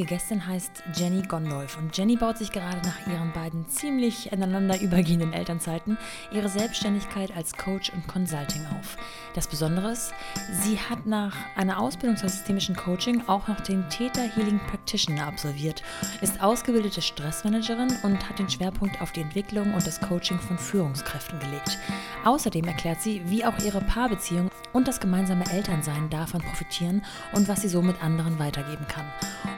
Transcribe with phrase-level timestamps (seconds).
[0.00, 4.80] heutige Gästin heißt Jenny Gondolf und Jenny baut sich gerade nach ihren beiden ziemlich ineinander
[4.80, 5.98] übergehenden Elternzeiten
[6.32, 8.96] ihre Selbstständigkeit als Coach und Consulting auf.
[9.34, 10.14] Das Besondere ist,
[10.62, 15.82] sie hat nach einer Ausbildung zur systemischen Coaching auch noch den Theta Healing Practitioner absolviert,
[16.22, 21.38] ist ausgebildete Stressmanagerin und hat den Schwerpunkt auf die Entwicklung und das Coaching von Führungskräften
[21.40, 21.78] gelegt.
[22.24, 27.02] Außerdem erklärt sie, wie auch ihre Paarbeziehung und das gemeinsame Elternsein davon profitieren
[27.32, 29.06] und was sie somit anderen weitergeben kann.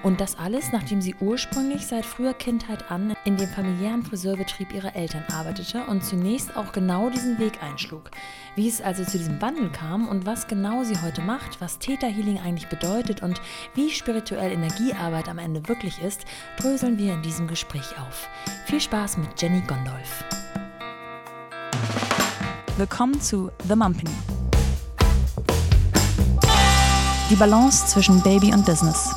[0.03, 4.97] Und das alles, nachdem sie ursprünglich seit früher Kindheit an in dem familiären Friseurbetrieb ihrer
[4.97, 8.11] Eltern arbeitete und zunächst auch genau diesen Weg einschlug.
[8.57, 12.07] Wie es also zu diesem Wandel kam und was genau sie heute macht, was Theta
[12.07, 13.41] Healing eigentlich bedeutet und
[13.75, 16.25] wie spirituell Energiearbeit am Ende wirklich ist,
[16.59, 18.29] dröseln wir in diesem Gespräch auf.
[18.67, 20.25] Viel Spaß mit Jenny Gondolf.
[22.77, 24.42] Willkommen zu The Mumpany.
[27.31, 29.11] Die Balance zwischen Baby und Business.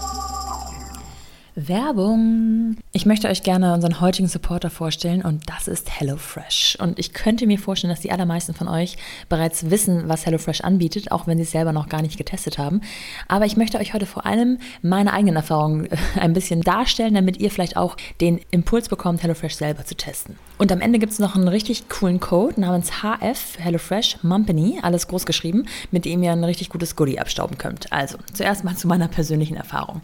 [1.55, 2.75] Werbung.
[2.91, 6.77] Ich möchte euch gerne unseren heutigen Supporter vorstellen und das ist HelloFresh.
[6.81, 8.97] Und ich könnte mir vorstellen, dass die allermeisten von euch
[9.29, 12.81] bereits wissen, was HelloFresh anbietet, auch wenn sie es selber noch gar nicht getestet haben.
[13.29, 15.87] Aber ich möchte euch heute vor allem meine eigenen Erfahrungen
[16.19, 20.35] ein bisschen darstellen, damit ihr vielleicht auch den Impuls bekommt, HelloFresh selber zu testen.
[20.57, 25.07] Und am Ende gibt es noch einen richtig coolen Code namens HF HelloFresh Mumpany, alles
[25.07, 27.93] groß geschrieben, mit dem ihr ein richtig gutes Goodie abstauben könnt.
[27.93, 30.01] Also, zuerst mal zu meiner persönlichen Erfahrung.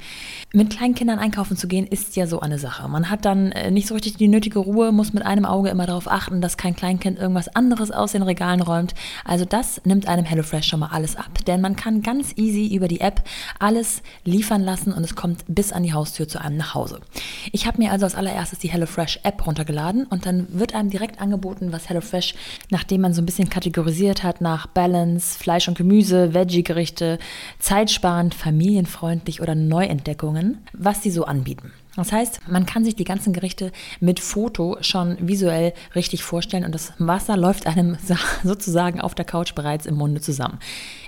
[0.53, 2.87] Mit kleinen Kindern einkaufen zu gehen, ist ja so eine Sache.
[2.87, 5.85] Man hat dann äh, nicht so richtig die nötige Ruhe, muss mit einem Auge immer
[5.85, 8.93] darauf achten, dass kein Kleinkind irgendwas anderes aus den Regalen räumt.
[9.25, 12.87] Also das nimmt einem HelloFresh schon mal alles ab, denn man kann ganz easy über
[12.87, 13.23] die App
[13.59, 17.01] alles liefern lassen und es kommt bis an die Haustür zu einem nach Hause.
[17.51, 21.21] Ich habe mir also als allererstes die HelloFresh App runtergeladen und dann wird einem direkt
[21.21, 22.35] angeboten, was HelloFresh,
[22.69, 27.19] nachdem man so ein bisschen kategorisiert hat nach Balance, Fleisch und Gemüse, Veggie-Gerichte,
[27.59, 31.71] zeitsparend, familienfreundlich oder Neuentdeckungen was sie so anbieten.
[31.95, 36.73] Das heißt, man kann sich die ganzen Gerichte mit Foto schon visuell richtig vorstellen und
[36.73, 37.97] das Wasser läuft einem
[38.43, 40.59] sozusagen auf der Couch bereits im Munde zusammen.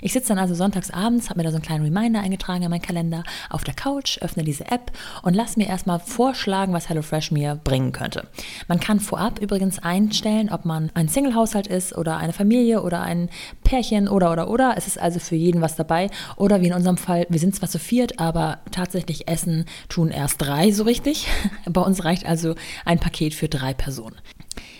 [0.02, 2.70] Ich sitze dann also sonntags abends, habe mir da so einen kleinen Reminder eingetragen in
[2.70, 4.92] meinen Kalender auf der Couch, öffne diese App
[5.22, 8.28] und lasse mir erstmal vorschlagen, was HelloFresh mir bringen könnte.
[8.68, 13.30] Man kann vorab übrigens einstellen, ob man ein Single-Haushalt ist oder eine Familie oder ein
[13.62, 14.74] Pärchen oder oder oder.
[14.76, 16.10] Es ist also für jeden was dabei.
[16.36, 20.42] Oder wie in unserem Fall, wir sind zwar zu viert, aber tatsächlich essen tun erst
[20.42, 21.26] drei so richtig.
[21.66, 22.54] Bei uns reicht also
[22.84, 24.16] ein Paket für drei Personen.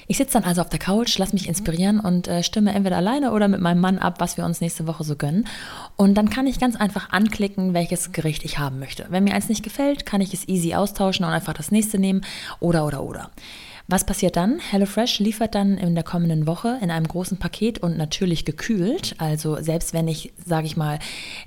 [0.06, 3.32] Ich sitze dann also auf der Couch, lass mich inspirieren und äh, stimme entweder alleine
[3.32, 5.46] oder mit meinem Mann ab, was wir uns nächste Woche so gönnen.
[5.96, 9.06] Und dann kann ich ganz einfach anklicken, welches Gericht ich haben möchte.
[9.08, 12.20] Wenn mir eins nicht gefällt, kann ich es easy austauschen und einfach das nächste nehmen
[12.60, 13.30] oder oder oder.
[13.86, 14.60] Was passiert dann?
[14.60, 19.14] HelloFresh liefert dann in der kommenden Woche in einem großen Paket und natürlich gekühlt.
[19.18, 20.98] Also selbst wenn ich, sage ich mal,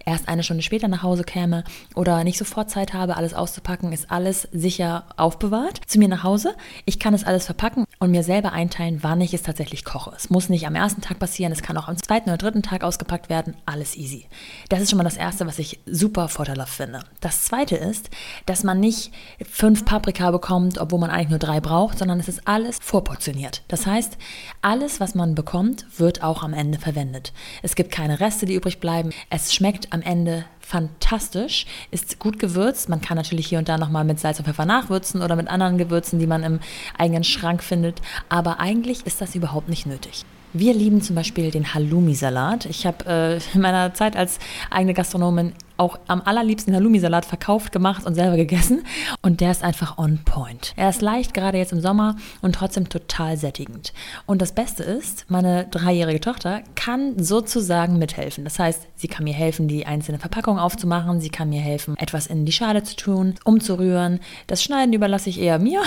[0.06, 1.64] erst eine Stunde später nach Hause käme
[1.96, 6.54] oder nicht sofort Zeit habe, alles auszupacken, ist alles sicher aufbewahrt zu mir nach Hause.
[6.86, 10.14] Ich kann es alles verpacken und mir selber einteilen, wann ich es tatsächlich koche.
[10.16, 12.84] Es muss nicht am ersten Tag passieren, es kann auch am zweiten oder dritten Tag
[12.84, 13.56] ausgepackt werden.
[13.66, 14.28] Alles easy.
[14.70, 17.00] Das ist schon mal das Erste, was ich super vorteilhaft finde.
[17.20, 18.12] Das Zweite ist,
[18.46, 19.12] dass man nicht
[19.44, 23.64] fünf Paprika bekommt, obwohl man eigentlich nur drei braucht, sondern es es ist alles vorportioniert.
[23.68, 24.18] Das heißt,
[24.62, 27.34] alles, was man bekommt, wird auch am Ende verwendet.
[27.62, 29.12] Es gibt keine Reste, die übrig bleiben.
[29.30, 32.90] Es schmeckt am Ende fantastisch, ist gut gewürzt.
[32.90, 35.78] Man kann natürlich hier und da nochmal mit Salz und Pfeffer nachwürzen oder mit anderen
[35.78, 36.60] Gewürzen, die man im
[36.98, 38.02] eigenen Schrank findet.
[38.28, 40.26] Aber eigentlich ist das überhaupt nicht nötig.
[40.54, 42.66] Wir lieben zum Beispiel den Halloumi-Salat.
[42.66, 44.40] Ich habe äh, in meiner Zeit als
[44.70, 48.84] eigene Gastronomin auch am allerliebsten Halloumi-Salat verkauft, gemacht und selber gegessen.
[49.22, 50.74] Und der ist einfach on point.
[50.76, 53.94] Er ist leicht, gerade jetzt im Sommer und trotzdem total sättigend.
[54.26, 58.44] Und das Beste ist, meine dreijährige Tochter kann sozusagen mithelfen.
[58.44, 61.22] Das heißt, sie kann mir helfen, die einzelne Verpackung aufzumachen.
[61.22, 64.20] Sie kann mir helfen, etwas in die Schale zu tun, umzurühren.
[64.48, 65.82] Das Schneiden überlasse ich eher mir,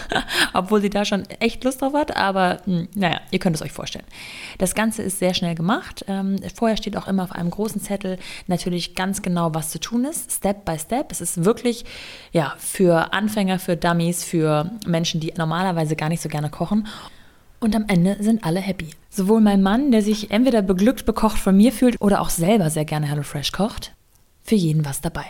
[0.52, 2.16] obwohl sie da schon echt Lust drauf hat.
[2.16, 4.06] Aber hm, naja, ihr könnt es euch vorstellen.
[4.58, 6.04] Das Ganze ist sehr schnell gemacht.
[6.08, 9.80] Ähm, vorher steht auch immer auf einem großen Zettel natürlich ganz genau, genau, was zu
[9.80, 11.10] tun ist, Step by Step.
[11.10, 11.84] Es ist wirklich
[12.32, 16.86] ja, für Anfänger, für Dummies, für Menschen, die normalerweise gar nicht so gerne kochen.
[17.60, 18.90] Und am Ende sind alle happy.
[19.10, 22.84] Sowohl mein Mann, der sich entweder beglückt bekocht von mir fühlt oder auch selber sehr
[22.84, 23.92] gerne HelloFresh kocht.
[24.42, 25.26] Für jeden was dabei.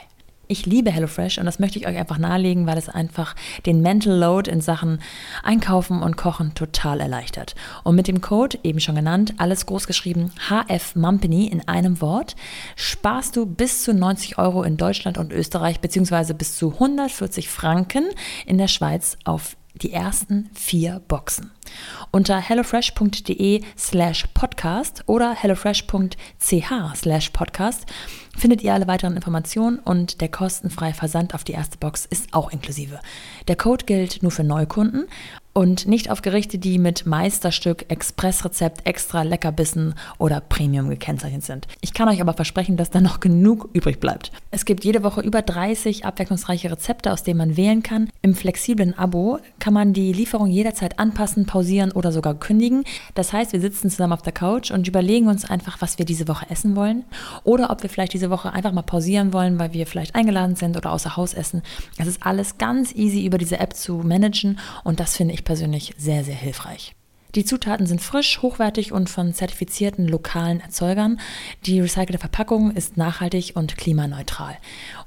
[0.50, 3.36] Ich liebe HelloFresh und das möchte ich euch einfach nahelegen, weil es einfach
[3.66, 4.98] den Mental Load in Sachen
[5.44, 7.54] Einkaufen und Kochen total erleichtert.
[7.84, 12.34] Und mit dem Code, eben schon genannt, alles groß geschrieben, HF Mumpany in einem Wort,
[12.74, 18.08] sparst du bis zu 90 Euro in Deutschland und Österreich beziehungsweise bis zu 140 Franken
[18.44, 21.52] in der Schweiz auf die ersten vier Boxen.
[22.10, 27.86] Unter hellofresh.de slash podcast oder hellofresh.ch slash podcast
[28.36, 32.50] findet ihr alle weiteren Informationen und der kostenfreie Versand auf die erste Box ist auch
[32.50, 33.00] inklusive.
[33.48, 35.06] Der Code gilt nur für Neukunden
[35.52, 41.66] und nicht auf Gerichte, die mit Meisterstück, Expressrezept, extra Leckerbissen oder Premium gekennzeichnet sind.
[41.80, 44.30] Ich kann euch aber versprechen, dass da noch genug übrig bleibt.
[44.50, 48.10] Es gibt jede Woche über 30 abwechslungsreiche Rezepte, aus denen man wählen kann.
[48.22, 52.84] Im flexiblen Abo kann man die Lieferung jederzeit anpassen, pausieren oder sogar kündigen.
[53.14, 56.28] Das heißt, wir sitzen zusammen auf der Couch und überlegen uns einfach, was wir diese
[56.28, 57.04] Woche essen wollen
[57.44, 60.76] oder ob wir vielleicht diese Woche einfach mal pausieren wollen, weil wir vielleicht eingeladen sind
[60.76, 61.62] oder außer Haus essen.
[61.98, 65.94] Es ist alles ganz easy über diese App zu managen und das finde ich persönlich
[65.96, 66.94] sehr, sehr hilfreich.
[67.36, 71.20] Die Zutaten sind frisch, hochwertig und von zertifizierten lokalen Erzeugern.
[71.64, 74.56] Die recycelte Verpackung ist nachhaltig und klimaneutral.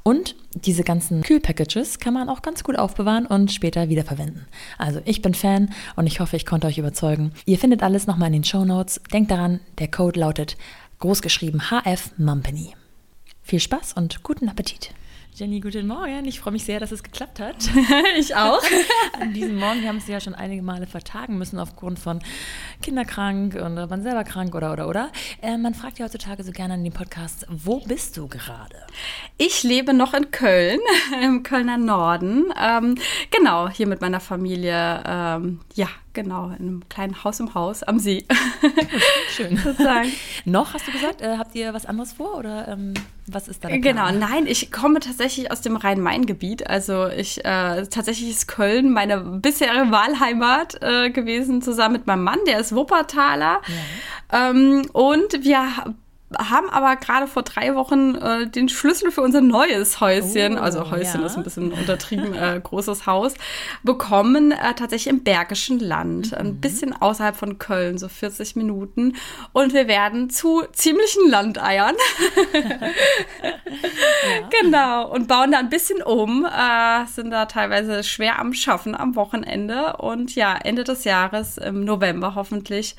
[0.03, 4.45] Und diese ganzen Kühlpackages kann man auch ganz gut aufbewahren und später wiederverwenden.
[4.77, 7.33] Also ich bin Fan und ich hoffe, ich konnte euch überzeugen.
[7.45, 9.01] Ihr findet alles nochmal in den Show Notes.
[9.11, 10.55] Denkt daran, der Code lautet
[10.99, 12.73] großgeschrieben HF Mumpany.
[13.41, 14.91] Viel Spaß und guten Appetit!
[15.35, 16.25] Jenny, guten Morgen.
[16.25, 17.55] Ich freue mich sehr, dass es geklappt hat.
[18.19, 18.61] ich auch.
[19.19, 22.19] An diesem Morgen, wir haben es ja schon einige Male vertagen müssen aufgrund von
[22.83, 25.11] Kinderkrank und man selber krank oder oder oder.
[25.41, 28.75] Äh, man fragt ja heutzutage so gerne in den Podcasts, wo bist du gerade?
[29.39, 30.79] Ich lebe noch in Köln,
[31.23, 32.53] im Kölner Norden.
[32.61, 32.95] Ähm,
[33.31, 35.01] genau, hier mit meiner Familie.
[35.03, 38.23] Ähm, ja, Genau, in einem kleinen Haus im Haus am See.
[39.29, 39.57] Schön.
[39.57, 40.11] Sozusagen.
[40.45, 42.93] Noch hast du gesagt, äh, habt ihr was anderes vor oder ähm,
[43.27, 46.67] was ist da der Genau, nein, ich komme tatsächlich aus dem Rhein-Main-Gebiet.
[46.67, 52.39] Also ich äh, tatsächlich ist Köln meine bisherige Wahlheimat äh, gewesen, zusammen mit meinem Mann,
[52.47, 53.61] der ist Wuppertaler.
[54.31, 54.49] Ja.
[54.49, 55.95] Ähm, und wir
[56.37, 60.89] haben aber gerade vor drei Wochen äh, den Schlüssel für unser neues Häuschen, oh, also
[60.91, 61.27] Häuschen ja.
[61.27, 63.33] ist ein bisschen untertrieben, äh, großes Haus,
[63.83, 66.37] bekommen, äh, tatsächlich im Bergischen Land, mhm.
[66.37, 69.15] ein bisschen außerhalb von Köln, so 40 Minuten.
[69.51, 71.95] Und wir werden zu ziemlichen Landeiern.
[72.53, 74.49] ja.
[74.61, 79.15] Genau, und bauen da ein bisschen um, äh, sind da teilweise schwer am Schaffen am
[79.15, 79.97] Wochenende.
[79.97, 82.95] Und ja, Ende des Jahres, im November hoffentlich,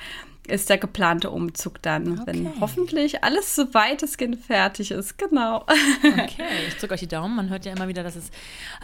[0.47, 2.23] ist der geplante Umzug dann, okay.
[2.27, 5.19] wenn hoffentlich alles so weitestgehend fertig ist.
[5.19, 5.65] Genau.
[6.05, 7.35] Okay, ich drücke euch die Daumen.
[7.35, 8.31] Man hört ja immer wieder, dass es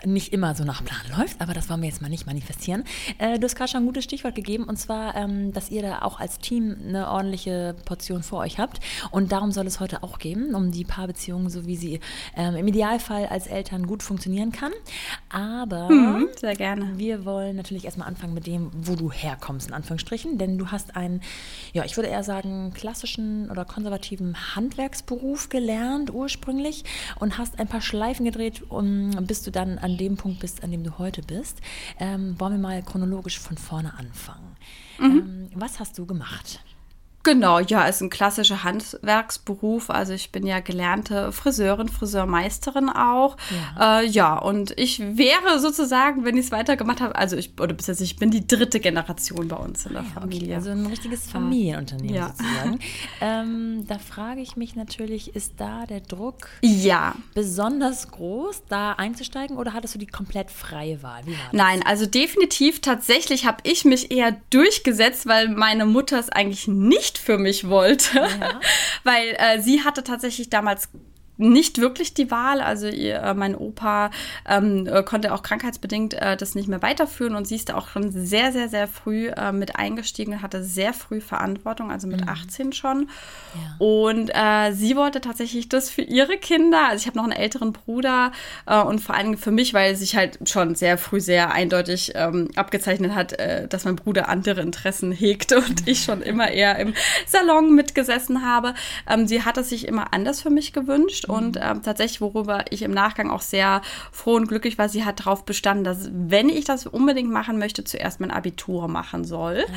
[0.04, 2.84] nicht immer so nach Plan läuft, aber das wollen wir jetzt mal nicht manifestieren.
[3.18, 6.02] Äh, du hast gerade schon ein gutes Stichwort gegeben und zwar, ähm, dass ihr da
[6.02, 8.80] auch als Team eine ordentliche Portion vor euch habt
[9.10, 12.00] und darum soll es heute auch gehen, um die Paarbeziehung, so wie sie
[12.36, 14.72] ähm, im Idealfall als Eltern gut funktionieren kann.
[15.28, 16.98] Aber mhm, sehr gerne.
[16.98, 20.96] Wir wollen natürlich erstmal anfangen mit dem, wo du herkommst, in Anführungsstrichen, denn du hast
[20.96, 21.20] ein
[21.72, 26.84] ja, ich würde eher sagen, klassischen oder konservativen Handwerksberuf gelernt ursprünglich
[27.18, 30.70] und hast ein paar Schleifen gedreht, um, bis du dann an dem Punkt bist, an
[30.70, 31.58] dem du heute bist.
[31.98, 34.56] Ähm, wollen wir mal chronologisch von vorne anfangen.
[34.98, 35.04] Mhm.
[35.04, 36.60] Ähm, was hast du gemacht?
[37.22, 39.90] Genau, ja, ist ein klassischer Handwerksberuf.
[39.90, 43.36] Also ich bin ja gelernte Friseurin, Friseurmeisterin auch.
[43.76, 47.74] Ja, äh, ja und ich wäre sozusagen, wenn ich es weitergemacht habe, also ich, oder
[47.74, 50.46] bis ich bin die dritte Generation bei uns in der ja, Familie.
[50.46, 52.28] Okay, also ein richtiges Familienunternehmen ja.
[52.28, 52.78] sozusagen.
[53.20, 57.14] ähm, da frage ich mich natürlich, ist da der Druck ja.
[57.34, 61.22] besonders groß, da einzusteigen oder hattest du die komplett freie Wahl?
[61.52, 67.09] Nein, also definitiv tatsächlich habe ich mich eher durchgesetzt, weil meine Mutter es eigentlich nicht
[67.10, 68.60] nicht für mich wollte, ja.
[69.04, 70.88] weil äh, sie hatte tatsächlich damals
[71.40, 72.60] nicht wirklich die Wahl.
[72.60, 74.10] Also ihr, äh, mein Opa
[74.46, 77.88] ähm, äh, konnte auch krankheitsbedingt äh, das nicht mehr weiterführen und sie ist da auch
[77.88, 82.20] schon sehr, sehr, sehr früh äh, mit eingestiegen und hatte sehr früh Verantwortung, also mit
[82.22, 82.28] mhm.
[82.28, 83.08] 18 schon.
[83.54, 83.76] Ja.
[83.78, 86.88] Und äh, sie wollte tatsächlich das für ihre Kinder.
[86.88, 88.32] Also ich habe noch einen älteren Bruder
[88.66, 92.48] äh, und vor allem für mich, weil sich halt schon sehr früh sehr eindeutig ähm,
[92.56, 93.36] abgezeichnet hat,
[93.68, 96.94] dass mein Bruder andere Interessen hegte und ich schon immer eher im
[97.26, 98.74] Salon mitgesessen habe.
[99.08, 102.82] Ähm, sie hat es sich immer anders für mich gewünscht und ähm, tatsächlich, worüber ich
[102.82, 106.64] im Nachgang auch sehr froh und glücklich war, sie hat darauf bestanden, dass, wenn ich
[106.64, 109.58] das unbedingt machen möchte, zuerst mein Abitur machen soll.
[109.58, 109.74] Mhm.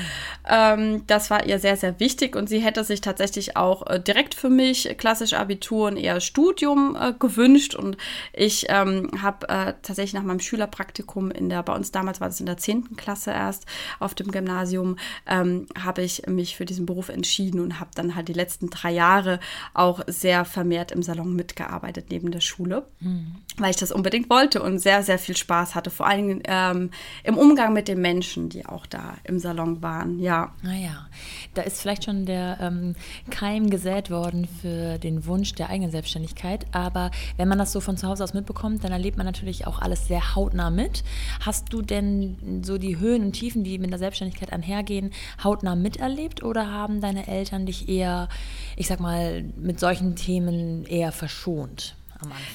[0.49, 4.33] Ähm, das war ihr sehr, sehr wichtig und sie hätte sich tatsächlich auch äh, direkt
[4.33, 7.75] für mich klassisch Abitur und eher Studium äh, gewünscht.
[7.75, 7.97] Und
[8.33, 12.39] ich ähm, habe äh, tatsächlich nach meinem Schülerpraktikum in der, bei uns damals war das
[12.39, 12.95] in der 10.
[12.97, 13.65] Klasse erst
[13.99, 18.27] auf dem Gymnasium, ähm, habe ich mich für diesen Beruf entschieden und habe dann halt
[18.27, 19.39] die letzten drei Jahre
[19.73, 23.35] auch sehr vermehrt im Salon mit mitgearbeitet neben der Schule, mhm.
[23.57, 25.89] weil ich das unbedingt wollte und sehr, sehr viel Spaß hatte.
[25.89, 26.89] Vor allem ähm,
[27.23, 30.19] im Umgang mit den Menschen, die auch da im Salon waren.
[30.19, 30.53] Ja.
[30.61, 31.07] Naja,
[31.53, 32.95] da ist vielleicht schon der ähm,
[33.29, 36.65] Keim gesät worden für den Wunsch der eigenen Selbstständigkeit.
[36.71, 39.81] Aber wenn man das so von zu Hause aus mitbekommt, dann erlebt man natürlich auch
[39.81, 41.03] alles sehr hautnah mit.
[41.41, 45.11] Hast du denn so die Höhen und Tiefen, die mit der Selbstständigkeit einhergehen,
[45.43, 48.29] hautnah miterlebt oder haben deine Eltern dich eher,
[48.77, 51.95] ich sag mal, mit solchen Themen eher verschont?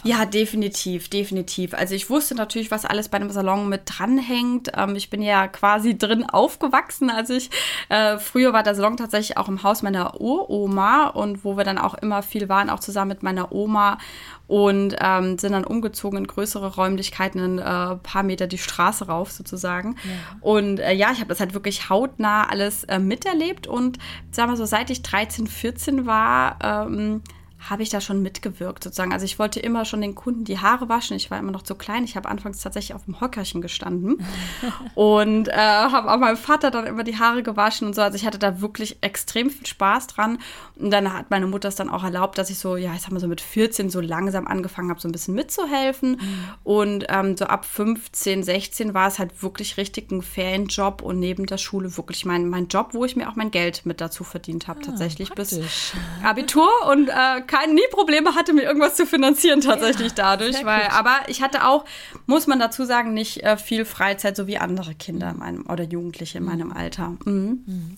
[0.03, 1.75] Ja, definitiv, definitiv.
[1.75, 4.73] Also ich wusste natürlich, was alles bei einem Salon mit dranhängt.
[4.75, 7.11] Ähm, ich bin ja quasi drin aufgewachsen.
[7.11, 7.51] Also ich,
[7.89, 11.79] äh, früher war der Salon tatsächlich auch im Haus meiner Uroma und wo wir dann
[11.79, 13.99] auch immer viel waren, auch zusammen mit meiner Oma
[14.47, 19.31] und ähm, sind dann umgezogen in größere Räumlichkeiten, ein äh, paar Meter die Straße rauf
[19.31, 19.97] sozusagen.
[20.05, 20.39] Ja.
[20.41, 23.99] Und äh, ja, ich habe das halt wirklich hautnah alles äh, miterlebt und
[24.31, 27.23] sagen wir so, seit ich 13, 14 war, ähm,
[27.59, 29.13] habe ich da schon mitgewirkt sozusagen.
[29.13, 31.17] Also ich wollte immer schon den Kunden die Haare waschen.
[31.17, 32.05] Ich war immer noch zu klein.
[32.05, 34.25] Ich habe anfangs tatsächlich auf dem Hockerchen gestanden
[34.95, 38.03] und äh, habe auch meinem Vater dann immer die Haare gewaschen und so.
[38.03, 40.39] Also ich hatte da wirklich extrem viel Spaß dran.
[40.77, 43.11] Und dann hat meine Mutter es dann auch erlaubt, dass ich so, ja, ich sag
[43.11, 46.13] mal so mit 14 so langsam angefangen habe, so ein bisschen mitzuhelfen.
[46.13, 46.45] Mhm.
[46.63, 51.47] Und ähm, so ab 15, 16 war es halt wirklich richtig ein Ferienjob und neben
[51.47, 54.69] der Schule wirklich mein, mein Job, wo ich mir auch mein Geld mit dazu verdient
[54.69, 55.59] habe, ah, tatsächlich praktisch.
[55.59, 60.65] bis Abitur und äh, kein, nie Probleme hatte, mir irgendwas zu finanzieren tatsächlich ja, dadurch.
[60.65, 61.85] Weil, aber ich hatte auch,
[62.27, 65.85] muss man dazu sagen, nicht äh, viel Freizeit, so wie andere Kinder in meinem, oder
[65.85, 67.17] Jugendliche in meinem Alter.
[67.25, 67.65] Mhm.
[67.67, 67.97] mhm.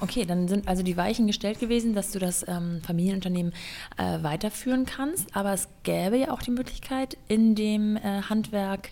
[0.00, 3.52] Okay, dann sind also die Weichen gestellt gewesen, dass du das ähm, Familienunternehmen
[3.96, 5.36] äh, weiterführen kannst.
[5.36, 8.90] Aber es gäbe ja auch die Möglichkeit, in dem äh, Handwerk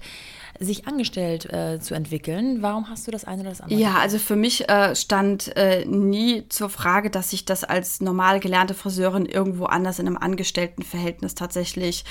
[0.59, 2.63] sich angestellt äh, zu entwickeln.
[2.63, 3.81] Warum hast du das eine oder das andere?
[3.81, 8.41] Ja, also für mich äh, stand äh, nie zur Frage, dass ich das als normal
[8.41, 12.05] gelernte Friseurin irgendwo anders in einem Angestelltenverhältnis tatsächlich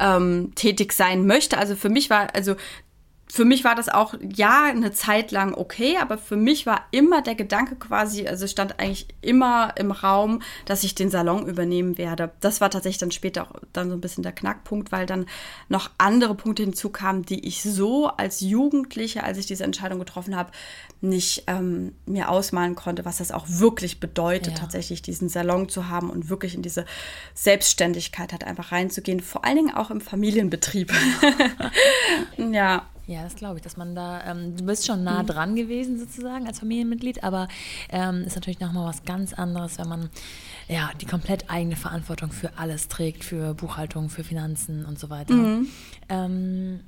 [0.00, 1.58] ähm, tätig sein möchte.
[1.58, 2.56] Also für mich war, also
[3.32, 7.22] für mich war das auch, ja, eine Zeit lang okay, aber für mich war immer
[7.22, 12.32] der Gedanke quasi, also stand eigentlich immer im Raum, dass ich den Salon übernehmen werde.
[12.40, 15.24] Das war tatsächlich dann später auch dann so ein bisschen der Knackpunkt, weil dann
[15.70, 20.50] noch andere Punkte hinzukamen, die ich so als Jugendliche, als ich diese Entscheidung getroffen habe,
[21.00, 24.58] nicht ähm, mir ausmalen konnte, was das auch wirklich bedeutet, ja.
[24.58, 26.84] tatsächlich diesen Salon zu haben und wirklich in diese
[27.32, 30.92] Selbstständigkeit halt einfach reinzugehen, vor allen Dingen auch im Familienbetrieb.
[32.36, 32.86] ja.
[33.06, 35.26] Ja, das glaube ich, dass man da, ähm, du bist schon nah mhm.
[35.26, 37.48] dran gewesen sozusagen als Familienmitglied, aber
[37.90, 40.10] ähm, ist natürlich nochmal was ganz anderes, wenn man
[40.68, 45.34] ja die komplett eigene Verantwortung für alles trägt, für Buchhaltung, für Finanzen und so weiter.
[45.34, 45.68] Mhm.
[46.08, 46.80] Ähm,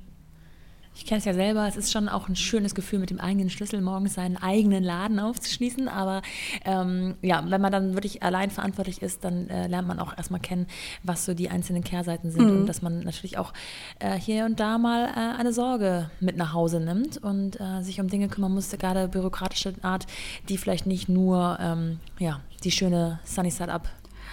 [0.95, 3.49] ich kenne es ja selber, es ist schon auch ein schönes Gefühl, mit dem eigenen
[3.49, 5.87] Schlüssel morgens seinen eigenen Laden aufzuschließen.
[5.89, 6.21] Aber
[6.63, 10.39] ähm, ja, wenn man dann wirklich allein verantwortlich ist, dann äh, lernt man auch erstmal
[10.39, 10.67] kennen,
[11.03, 12.57] was so die einzelnen Kehrseiten sind mhm.
[12.61, 13.53] und dass man natürlich auch
[13.99, 17.99] äh, hier und da mal äh, eine Sorge mit nach Hause nimmt und äh, sich
[17.99, 20.07] um Dinge kümmern muss, gerade bürokratische Art,
[20.47, 23.89] die vielleicht nicht nur ähm, ja, die schöne Sunny Side Up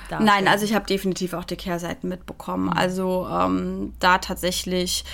[0.09, 0.25] Darstellen.
[0.25, 2.67] Nein, also ich habe definitiv auch die Kehrseiten mitbekommen.
[2.67, 2.73] Mhm.
[2.73, 5.05] Also ähm, da tatsächlich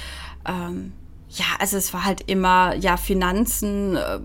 [0.47, 0.93] ähm,
[1.31, 4.19] ja, also es war halt immer, ja, Finanzen äh,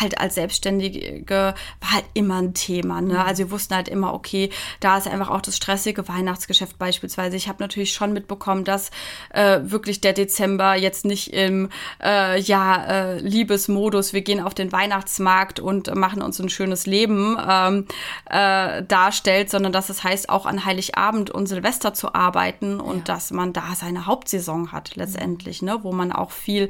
[0.00, 3.02] halt als Selbstständige war halt immer ein Thema.
[3.02, 3.14] Ne?
[3.14, 3.20] Mhm.
[3.20, 4.48] Also wir wussten halt immer, okay,
[4.80, 7.36] da ist einfach auch das stressige Weihnachtsgeschäft beispielsweise.
[7.36, 8.90] Ich habe natürlich schon mitbekommen, dass
[9.30, 11.68] äh, wirklich der Dezember jetzt nicht im
[12.02, 17.36] äh, ja, äh, Liebesmodus, wir gehen auf den Weihnachtsmarkt und machen uns ein schönes Leben
[17.46, 17.86] ähm,
[18.30, 23.14] äh, darstellt, sondern dass es heißt, auch an Heiligabend und Silvester zu arbeiten und ja.
[23.14, 25.68] dass man da seine Hauptsaison hat letztendlich, mhm.
[25.68, 25.78] ne?
[25.82, 26.68] wo man auch viel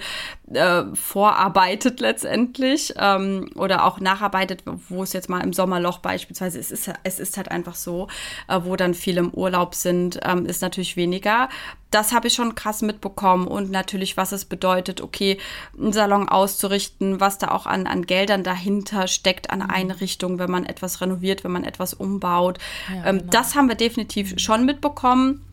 [0.52, 6.70] äh, vorarbeitet letztendlich ähm, oder auch nacharbeitet, wo es jetzt mal im Sommerloch beispielsweise es
[6.70, 6.90] ist.
[7.04, 8.08] Es ist halt einfach so,
[8.48, 11.48] äh, wo dann viele im Urlaub sind, ähm, ist natürlich weniger.
[11.90, 15.38] Das habe ich schon krass mitbekommen und natürlich, was es bedeutet, okay,
[15.78, 19.70] einen Salon auszurichten, was da auch an, an Geldern dahinter steckt, an mhm.
[19.70, 22.58] Einrichtungen, wenn man etwas renoviert, wenn man etwas umbaut.
[22.94, 23.30] Ja, ähm, genau.
[23.30, 25.44] Das haben wir definitiv schon mitbekommen.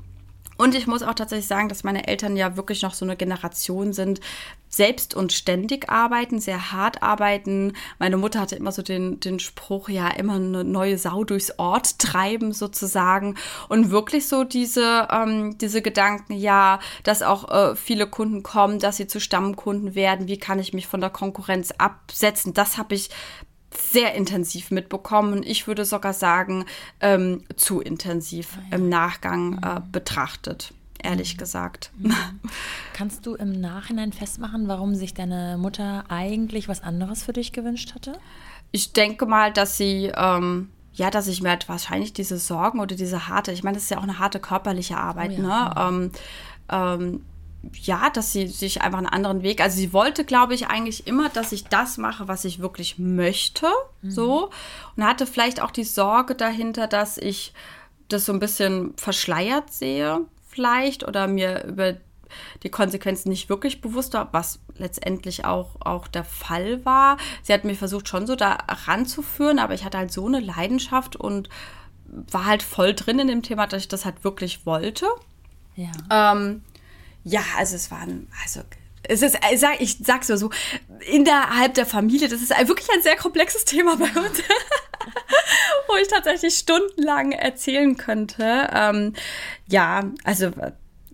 [0.57, 3.93] Und ich muss auch tatsächlich sagen, dass meine Eltern ja wirklich noch so eine Generation
[3.93, 4.21] sind,
[4.69, 7.73] selbst und ständig arbeiten, sehr hart arbeiten.
[7.97, 11.99] Meine Mutter hatte immer so den, den Spruch, ja, immer eine neue Sau durchs Ort
[11.99, 13.35] treiben sozusagen.
[13.69, 18.97] Und wirklich so diese, ähm, diese Gedanken, ja, dass auch äh, viele Kunden kommen, dass
[18.97, 23.09] sie zu Stammkunden werden, wie kann ich mich von der Konkurrenz absetzen, das habe ich
[23.73, 25.43] sehr intensiv mitbekommen.
[25.43, 26.65] Ich würde sogar sagen,
[27.01, 29.91] ähm, zu intensiv oh im Nachgang äh, mhm.
[29.91, 31.37] betrachtet, ehrlich mhm.
[31.37, 31.91] gesagt.
[31.97, 32.15] Mhm.
[32.93, 37.93] Kannst du im Nachhinein festmachen, warum sich deine Mutter eigentlich was anderes für dich gewünscht
[37.95, 38.13] hatte?
[38.71, 42.95] Ich denke mal, dass sie ähm, ja, dass ich mir halt wahrscheinlich diese Sorgen oder
[42.95, 45.89] diese harte, ich meine, das ist ja auch eine harte körperliche Arbeit, oh ja.
[45.89, 46.09] ne?
[46.09, 46.11] Ähm,
[46.71, 47.25] ähm,
[47.73, 51.29] ja, dass sie sich einfach einen anderen Weg, also sie wollte, glaube ich, eigentlich immer,
[51.29, 53.67] dass ich das mache, was ich wirklich möchte,
[54.01, 54.11] mhm.
[54.11, 54.49] so.
[54.95, 57.53] Und hatte vielleicht auch die Sorge dahinter, dass ich
[58.07, 61.95] das so ein bisschen verschleiert sehe, vielleicht, oder mir über
[62.63, 67.17] die Konsequenzen nicht wirklich bewusst war, was letztendlich auch, auch der Fall war.
[67.43, 71.15] Sie hat mir versucht, schon so da ranzuführen, aber ich hatte halt so eine Leidenschaft
[71.15, 71.49] und
[72.07, 75.07] war halt voll drin in dem Thema, dass ich das halt wirklich wollte.
[75.75, 75.91] Ja.
[76.09, 76.61] Ähm,
[77.25, 78.61] ja, also es waren, also
[79.03, 80.49] es ist, ich, sag, ich sag's nur so,
[81.11, 84.39] innerhalb der Familie, das ist wirklich ein sehr komplexes Thema bei uns,
[85.87, 88.69] wo ich tatsächlich stundenlang erzählen könnte.
[88.73, 89.13] Ähm,
[89.67, 90.51] ja, also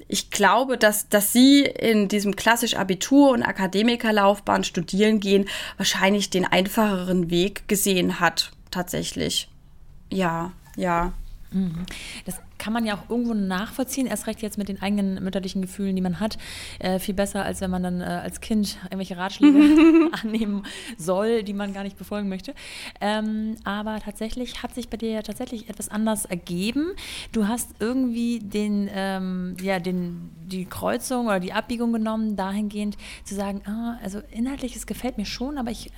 [0.07, 6.45] ich glaube, dass, dass sie in diesem klassisch Abitur- und Akademikerlaufbahn studieren gehen, wahrscheinlich den
[6.45, 9.49] einfacheren Weg gesehen hat, tatsächlich.
[10.09, 11.13] Ja, ja.
[11.51, 11.85] Mhm.
[12.25, 15.95] Das kann man ja auch irgendwo nachvollziehen, erst recht jetzt mit den eigenen mütterlichen Gefühlen,
[15.95, 16.37] die man hat.
[16.77, 20.63] Äh, viel besser, als wenn man dann äh, als Kind irgendwelche Ratschläge annehmen
[20.95, 22.53] soll, die man gar nicht befolgen möchte.
[23.01, 26.91] Ähm, aber tatsächlich hat sich bei dir ja tatsächlich etwas anders ergeben.
[27.31, 33.35] Du hast irgendwie den, ähm, ja, den, die Kreuzung oder die Abbiegung genommen, dahingehend zu
[33.35, 35.91] sagen, ah, also inhaltlich, es gefällt mir schon, aber ich,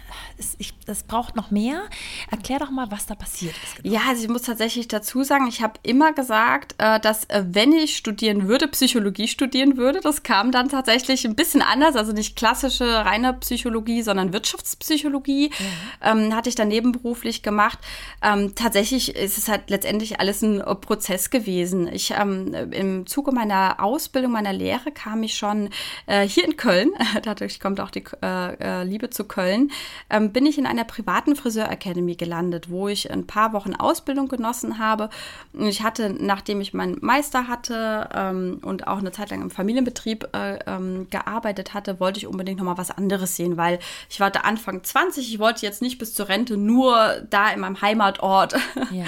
[0.58, 1.84] ich, das braucht noch mehr.
[2.30, 3.84] Erklär doch mal, was da passiert ist.
[3.84, 3.96] Genau.
[3.96, 7.72] Ja, also ich muss tatsächlich dazu sagen, ich habe immer gesagt, äh, dass äh, wenn
[7.74, 10.00] ich studieren würde, Psychologie studieren würde.
[10.02, 15.50] Das kam dann tatsächlich ein bisschen anders, also nicht klassische reine Psychologie, sondern Wirtschaftspsychologie.
[15.50, 15.66] Mhm.
[16.02, 17.80] Ähm, hatte ich dann nebenberuflich gemacht.
[18.22, 21.88] Ähm, tatsächlich ist es halt letztendlich alles ein äh, Prozess gewesen.
[21.88, 25.70] Ich ähm, im Zuge meiner Ausbildung, meiner Lehre kam ich schon
[26.06, 26.92] äh, hier in Köln,
[27.24, 29.72] dadurch kommt auch die äh, äh, Liebe zu Köln,
[30.10, 34.28] ähm, bin ich in einer privaten Friseur Academy gelandet, wo ich ein paar Wochen Ausbildung
[34.28, 35.10] genossen habe.
[35.54, 39.42] Und ich hatte nach nachdem ich meinen Meister hatte ähm, und auch eine Zeit lang
[39.42, 43.80] im Familienbetrieb äh, ähm, gearbeitet hatte, wollte ich unbedingt noch mal was anderes sehen, weil
[44.10, 47.62] ich war da Anfang 20, ich wollte jetzt nicht bis zur Rente nur da in
[47.62, 48.56] meinem Heimatort
[48.92, 49.06] ja.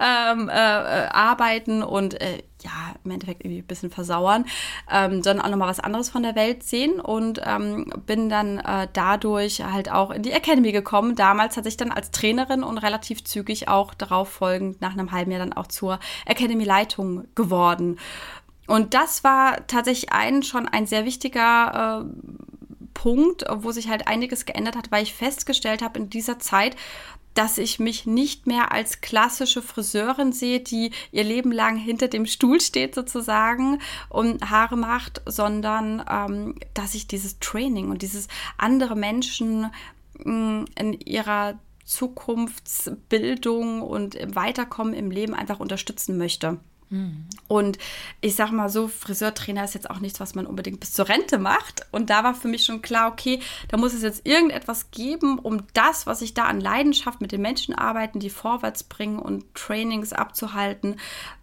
[0.32, 4.44] ähm, äh, äh, arbeiten und äh, ja, im Endeffekt irgendwie ein bisschen versauern,
[4.90, 8.88] ähm, sondern auch nochmal was anderes von der Welt sehen und ähm, bin dann äh,
[8.92, 11.14] dadurch halt auch in die Academy gekommen.
[11.14, 15.30] Damals hatte ich dann als Trainerin und relativ zügig auch darauf folgend nach einem halben
[15.30, 17.98] Jahr dann auch zur Academy-Leitung geworden.
[18.66, 22.48] Und das war tatsächlich ein schon ein sehr wichtiger äh,
[22.92, 26.76] Punkt, wo sich halt einiges geändert hat, weil ich festgestellt habe in dieser Zeit,
[27.38, 32.26] dass ich mich nicht mehr als klassische Friseurin sehe, die ihr Leben lang hinter dem
[32.26, 38.96] Stuhl steht sozusagen und Haare macht, sondern ähm, dass ich dieses Training und dieses andere
[38.96, 39.70] Menschen
[40.18, 46.58] mh, mm, in ihrer Zukunftsbildung und im Weiterkommen im Leben einfach unterstützen möchte.
[47.48, 47.78] Und
[48.20, 51.38] ich sag mal so, Friseurtrainer ist jetzt auch nichts, was man unbedingt bis zur Rente
[51.38, 51.86] macht.
[51.90, 55.64] Und da war für mich schon klar, okay, da muss es jetzt irgendetwas geben, um
[55.74, 60.12] das, was ich da an Leidenschaft mit den Menschen arbeiten, die vorwärts bringen und Trainings
[60.12, 60.96] abzuhalten,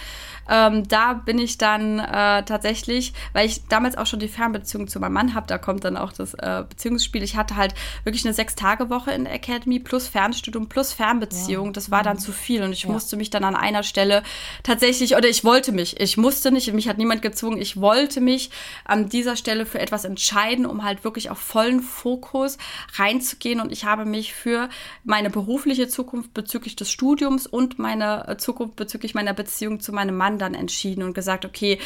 [0.49, 4.99] Ähm, da bin ich dann äh, tatsächlich, weil ich damals auch schon die Fernbeziehung zu
[4.99, 7.23] meinem Mann habe, da kommt dann auch das äh, Beziehungsspiel.
[7.23, 11.67] Ich hatte halt wirklich eine Sechs-Tage-Woche in der Academy plus Fernstudium plus Fernbeziehung.
[11.69, 11.73] Wow.
[11.73, 12.21] Das war dann mhm.
[12.21, 12.91] zu viel und ich ja.
[12.91, 14.23] musste mich dann an einer Stelle
[14.63, 18.51] tatsächlich, oder ich wollte mich, ich musste nicht, mich hat niemand gezwungen, ich wollte mich
[18.85, 22.59] an dieser Stelle für etwas entscheiden, um halt wirklich auf vollen Fokus
[22.95, 24.69] reinzugehen und ich habe mich für
[25.05, 30.17] meine berufliche Zukunft bezüglich des Studiums und meine äh, Zukunft bezüglich meiner Beziehung zu meinem
[30.17, 31.79] Mann dann entschieden und gesagt, okay,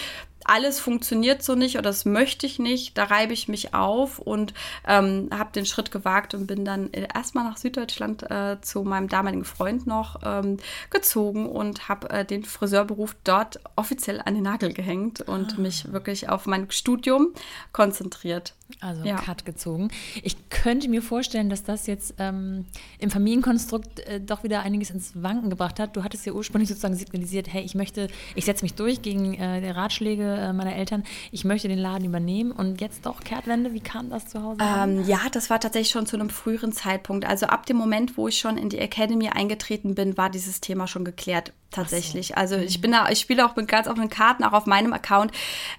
[0.48, 4.54] alles funktioniert so nicht oder das möchte ich nicht, da reibe ich mich auf und
[4.86, 9.44] ähm, habe den Schritt gewagt und bin dann erstmal nach Süddeutschland äh, zu meinem damaligen
[9.44, 10.58] Freund noch ähm,
[10.90, 15.60] gezogen und habe äh, den Friseurberuf dort offiziell an den Nagel gehängt und ah.
[15.60, 17.28] mich wirklich auf mein Studium
[17.72, 18.54] konzentriert.
[18.80, 19.16] Also ja.
[19.16, 19.88] Cut gezogen.
[20.22, 22.66] Ich könnte mir vorstellen, dass das jetzt ähm,
[22.98, 25.96] im Familienkonstrukt äh, doch wieder einiges ins Wanken gebracht hat.
[25.96, 29.60] Du hattest ja ursprünglich sozusagen signalisiert, hey, ich möchte, ich setze mich durch gegen äh,
[29.60, 33.72] die Ratschläge äh, meiner Eltern, ich möchte den Laden übernehmen und jetzt doch Kehrtwende.
[33.72, 34.58] Wie kam das zu Hause?
[34.60, 37.24] Ähm, ja, das war tatsächlich schon zu einem früheren Zeitpunkt.
[37.24, 40.88] Also ab dem Moment, wo ich schon in die Academy eingetreten bin, war dieses Thema
[40.88, 42.28] schon geklärt tatsächlich.
[42.28, 42.34] So.
[42.34, 42.82] Also ich mhm.
[42.82, 45.32] bin da, ich spiele auch mit ganz offenen Karten, auch auf meinem Account.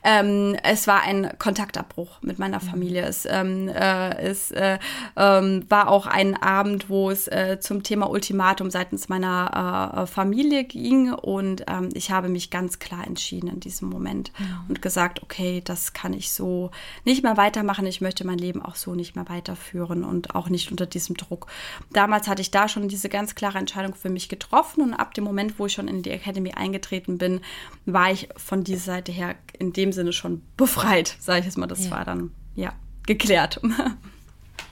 [0.04, 2.67] Ähm, es war ein Kontaktabbruch mit meiner mhm.
[2.67, 3.04] Familie.
[3.04, 4.80] Es, ähm, äh, es äh,
[5.15, 10.63] ähm, war auch ein Abend, wo es äh, zum Thema Ultimatum seitens meiner äh, Familie
[10.63, 14.32] ging und ähm, ich habe mich ganz klar entschieden in diesem Moment.
[14.38, 14.65] Mhm.
[14.69, 16.71] und gesagt, okay, das kann ich so
[17.06, 17.86] nicht mehr weitermachen.
[17.86, 21.47] Ich möchte mein Leben auch so nicht mehr weiterführen und auch nicht unter diesem Druck.
[21.91, 25.23] Damals hatte ich da schon diese ganz klare Entscheidung für mich getroffen und ab dem
[25.23, 27.41] Moment, wo ich schon in die Academy eingetreten bin,
[27.85, 31.67] war ich von dieser Seite her in dem Sinne schon befreit, sage ich jetzt mal.
[31.67, 31.91] Das ja.
[31.91, 32.73] war dann, ja,
[33.05, 33.61] geklärt.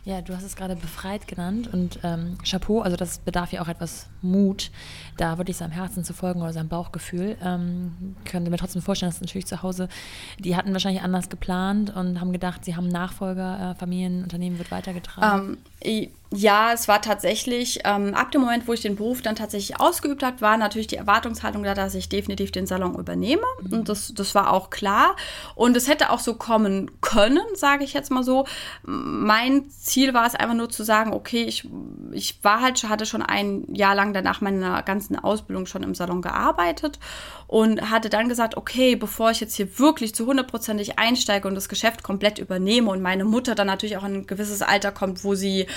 [0.06, 3.68] Ja, du hast es gerade befreit genannt und ähm, Chapeau, also das bedarf ja auch
[3.68, 4.70] etwas Mut,
[5.18, 7.38] da wirklich seinem Herzen zu folgen oder seinem Bauchgefühl.
[7.44, 9.90] Ähm, könnte mir trotzdem vorstellen, dass natürlich zu Hause,
[10.38, 15.58] die hatten wahrscheinlich anders geplant und haben gedacht, sie haben Nachfolger, äh, Familienunternehmen wird weitergetragen.
[15.82, 19.80] Ähm, ja, es war tatsächlich, ähm, ab dem Moment, wo ich den Beruf dann tatsächlich
[19.80, 23.44] ausgeübt habe, war natürlich die Erwartungshaltung da, dass ich definitiv den Salon übernehme.
[23.62, 23.74] Mhm.
[23.74, 25.16] Und das, das war auch klar.
[25.54, 28.46] Und es hätte auch so kommen können, sage ich jetzt mal so.
[28.84, 31.68] Mein Ziel war es einfach nur zu sagen, okay, ich,
[32.12, 36.22] ich war halt, hatte schon ein Jahr lang danach meiner ganzen Ausbildung schon im Salon
[36.22, 37.00] gearbeitet
[37.48, 41.70] und hatte dann gesagt, okay, bevor ich jetzt hier wirklich zu hundertprozentig einsteige und das
[41.70, 45.36] Geschäft komplett übernehme und meine Mutter dann natürlich auch in ein gewisses Alter kommt, wo
[45.36, 45.68] sie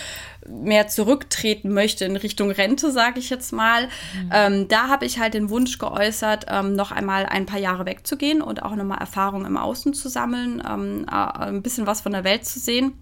[0.46, 4.30] mehr zurücktreten möchte in Richtung Rente, sage ich jetzt mal, mhm.
[4.32, 8.42] ähm, da habe ich halt den Wunsch geäußert, ähm, noch einmal ein paar Jahre wegzugehen
[8.42, 12.24] und auch nochmal Erfahrung im Außen zu sammeln, ähm, äh, ein bisschen was von der
[12.24, 12.92] Welt zu sehen.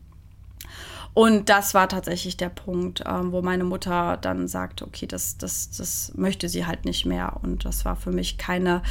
[1.17, 5.71] Und das war tatsächlich der Punkt, ähm, wo meine Mutter dann sagte, okay, das, das,
[5.71, 7.41] das möchte sie halt nicht mehr.
[7.43, 8.83] Und das war für mich keine,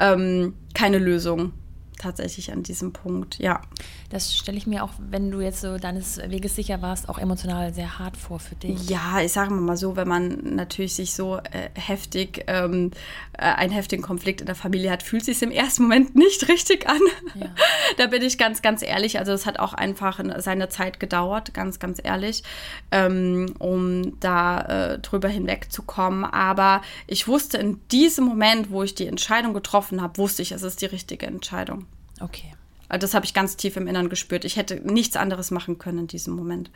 [0.00, 1.52] ähm, keine Lösung
[1.98, 3.60] tatsächlich an diesem Punkt, ja.
[4.10, 7.74] Das stelle ich mir auch, wenn du jetzt so deines Weges sicher warst, auch emotional
[7.74, 8.88] sehr hart vor für dich.
[8.88, 12.92] Ja, ich sage mal so, wenn man natürlich sich so äh, heftig, ähm,
[13.32, 16.88] äh, einen heftigen Konflikt in der Familie hat, fühlt sich im ersten Moment nicht richtig
[16.88, 17.00] an.
[17.34, 17.46] Ja.
[17.96, 19.18] da bin ich ganz, ganz ehrlich.
[19.18, 22.44] Also es hat auch einfach seine Zeit gedauert, ganz, ganz ehrlich,
[22.92, 24.60] ähm, um da
[24.92, 26.24] äh, drüber hinwegzukommen.
[26.24, 30.62] Aber ich wusste in diesem Moment, wo ich die Entscheidung getroffen habe, wusste ich, es
[30.62, 31.86] ist die richtige Entscheidung.
[32.20, 32.55] Okay.
[32.88, 34.44] Also das habe ich ganz tief im Innern gespürt.
[34.44, 36.70] Ich hätte nichts anderes machen können in diesem Moment.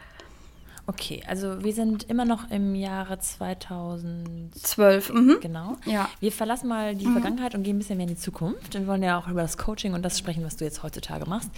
[0.91, 5.13] Okay, also wir sind immer noch im Jahre 2012.
[5.13, 5.39] Mhm.
[5.41, 5.77] Genau.
[5.85, 6.09] Ja.
[6.19, 7.13] Wir verlassen mal die mhm.
[7.13, 8.75] Vergangenheit und gehen ein bisschen mehr in die Zukunft.
[8.75, 11.49] Wir wollen ja auch über das Coaching und das sprechen, was du jetzt heutzutage machst.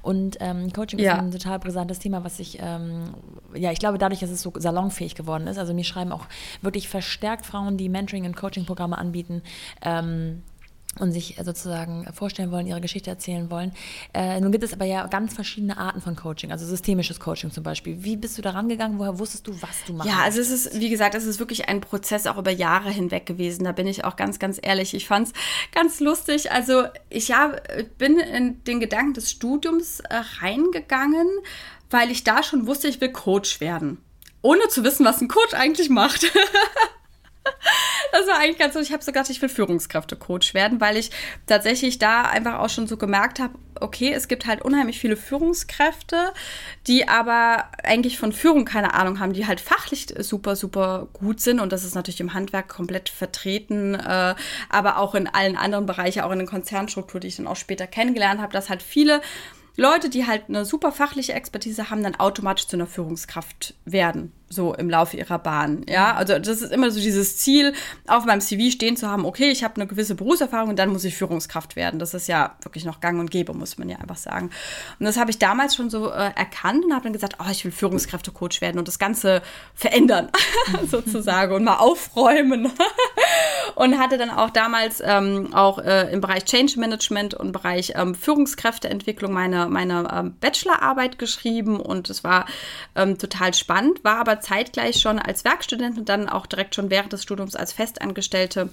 [0.00, 1.12] Und ähm, Coaching ja.
[1.14, 3.12] ist ein total brisantes Thema, was ich, ähm,
[3.54, 5.58] ja, ich glaube, dadurch, dass es so salonfähig geworden ist.
[5.58, 6.24] Also mir schreiben auch
[6.62, 9.42] wirklich verstärkt Frauen, die Mentoring- und Coaching-Programme anbieten.
[9.82, 10.42] Ähm,
[11.00, 13.72] und sich sozusagen vorstellen wollen, ihre Geschichte erzählen wollen.
[14.14, 17.62] Äh, nun gibt es aber ja ganz verschiedene Arten von Coaching, also systemisches Coaching zum
[17.62, 18.02] Beispiel.
[18.02, 18.98] Wie bist du da rangegangen?
[18.98, 20.10] Woher wusstest du, was du machst?
[20.10, 23.26] Ja, also es ist, wie gesagt, es ist wirklich ein Prozess auch über Jahre hinweg
[23.26, 23.64] gewesen.
[23.64, 24.94] Da bin ich auch ganz, ganz ehrlich.
[24.94, 25.32] Ich fand es
[25.72, 26.52] ganz lustig.
[26.52, 27.60] Also ich hab,
[27.98, 31.28] bin in den Gedanken des Studiums äh, reingegangen,
[31.90, 33.98] weil ich da schon wusste, ich will Coach werden.
[34.42, 36.26] Ohne zu wissen, was ein Coach eigentlich macht.
[38.12, 38.80] Das war eigentlich ganz so.
[38.80, 41.10] Ich habe so gedacht, ich will Führungskräftecoach werden, weil ich
[41.46, 46.32] tatsächlich da einfach auch schon so gemerkt habe, okay, es gibt halt unheimlich viele Führungskräfte,
[46.86, 51.60] die aber eigentlich von Führung keine Ahnung haben, die halt fachlich super, super gut sind.
[51.60, 54.34] Und das ist natürlich im Handwerk komplett vertreten, äh,
[54.68, 57.86] aber auch in allen anderen Bereichen, auch in der Konzernstruktur, die ich dann auch später
[57.86, 59.20] kennengelernt habe, dass halt viele
[59.76, 64.74] Leute, die halt eine super fachliche Expertise haben, dann automatisch zu einer Führungskraft werden so
[64.74, 65.84] im Laufe ihrer Bahn.
[65.88, 67.74] Ja, also das ist immer so dieses Ziel,
[68.06, 71.04] auf meinem CV stehen zu haben, okay, ich habe eine gewisse Berufserfahrung und dann muss
[71.04, 71.98] ich Führungskraft werden.
[71.98, 74.50] Das ist ja wirklich noch gang und gäbe, muss man ja einfach sagen.
[74.98, 77.64] Und das habe ich damals schon so äh, erkannt und habe dann gesagt, oh, ich
[77.64, 79.42] will Führungskräftecoach werden und das Ganze
[79.74, 80.30] verändern,
[80.90, 82.72] sozusagen, und mal aufräumen.
[83.74, 88.14] und hatte dann auch damals ähm, auch äh, im Bereich Change Management und Bereich ähm,
[88.14, 92.46] Führungskräfteentwicklung meine, meine ähm, Bachelorarbeit geschrieben und es war
[92.96, 97.12] ähm, total spannend, war aber zeitgleich schon als Werkstudent und dann auch direkt schon während
[97.12, 98.70] des Studiums als Festangestellte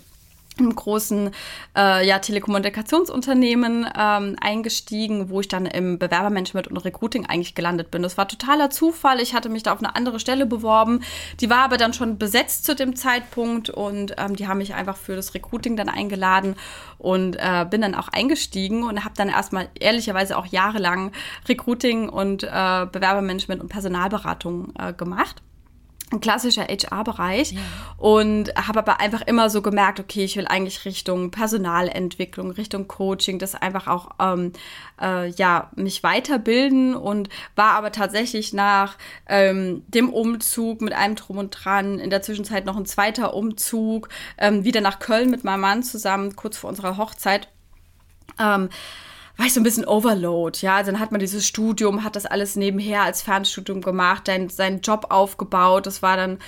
[0.60, 1.32] einem großen
[1.76, 8.04] äh, ja, Telekommunikationsunternehmen ähm, eingestiegen, wo ich dann im Bewerbermanagement und Recruiting eigentlich gelandet bin.
[8.04, 9.20] Das war totaler Zufall.
[9.22, 11.02] Ich hatte mich da auf eine andere Stelle beworben.
[11.40, 14.98] Die war aber dann schon besetzt zu dem Zeitpunkt und ähm, die haben mich einfach
[14.98, 16.56] für das Recruiting dann eingeladen
[16.98, 21.12] und äh, bin dann auch eingestiegen und habe dann erstmal ehrlicherweise auch jahrelang
[21.50, 25.42] Recruiting und äh, Bewerbermanagement und Personalberatung äh, gemacht
[26.12, 27.60] ein klassischer HR-Bereich ja.
[27.98, 33.40] und habe aber einfach immer so gemerkt, okay, ich will eigentlich Richtung Personalentwicklung, Richtung Coaching,
[33.40, 34.54] das einfach auch ähm,
[35.02, 41.40] äh, ja mich weiterbilden und war aber tatsächlich nach ähm, dem Umzug mit einem Drum
[41.40, 45.62] und Dran in der Zwischenzeit noch ein zweiter Umzug ähm, wieder nach Köln mit meinem
[45.62, 47.48] Mann zusammen kurz vor unserer Hochzeit.
[49.38, 50.78] War ich so ein bisschen Overload, ja.
[50.78, 54.82] Also dann hat man dieses Studium, hat das alles nebenher als Fernstudium gemacht, dann seinen
[54.82, 55.86] Job aufgebaut.
[55.86, 56.40] Das war dann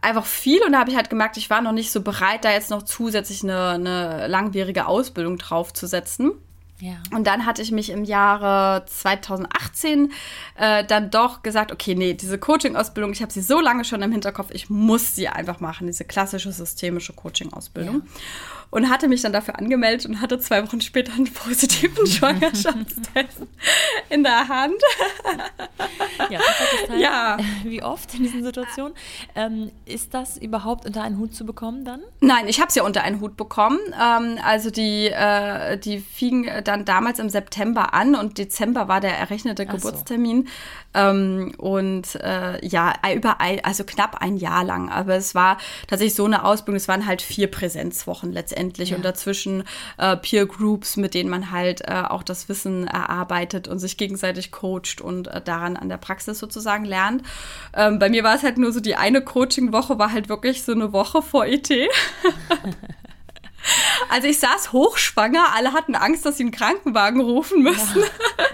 [0.00, 2.52] einfach viel und da habe ich halt gemerkt, ich war noch nicht so bereit, da
[2.52, 6.32] jetzt noch zusätzlich eine, eine langwierige Ausbildung draufzusetzen.
[6.80, 6.96] Ja.
[7.14, 10.12] Und dann hatte ich mich im Jahre 2018
[10.56, 14.12] äh, dann doch gesagt, okay, nee, diese Coaching-Ausbildung, ich habe sie so lange schon im
[14.12, 18.02] Hinterkopf, ich muss sie einfach machen, diese klassische systemische Coaching-Ausbildung.
[18.04, 18.10] Ja
[18.70, 23.42] und hatte mich dann dafür angemeldet und hatte zwei Wochen später einen positiven Schwangerschaftstest
[24.10, 24.74] in der Hand.
[26.30, 26.40] ja,
[26.98, 27.36] ja.
[27.62, 28.94] Wie oft in diesen Situationen?
[29.36, 32.00] Ähm, ist das überhaupt unter einen Hut zu bekommen dann?
[32.20, 33.78] Nein, ich habe es ja unter einen Hut bekommen.
[33.92, 39.16] Ähm, also die, äh, die fing dann damals im September an und Dezember war der
[39.16, 40.46] errechnete Ach Geburtstermin.
[40.46, 41.00] So.
[41.00, 44.90] Ähm, und äh, ja, überall, also knapp ein Jahr lang.
[44.90, 48.96] Aber es war tatsächlich so eine Ausbildung, es waren halt vier Präsenzwochen letztendlich letztendlich ja.
[48.96, 49.64] und dazwischen
[49.98, 54.52] äh, Peer Groups, mit denen man halt äh, auch das Wissen erarbeitet und sich gegenseitig
[54.52, 57.22] coacht und äh, daran an der Praxis sozusagen lernt.
[57.74, 60.72] Ähm, bei mir war es halt nur so, die eine Coaching-Woche war halt wirklich so
[60.72, 61.70] eine Woche vor ET.
[64.10, 68.02] Also ich saß hochschwanger, alle hatten Angst, dass sie einen Krankenwagen rufen müssen.
[68.02, 68.44] Ja.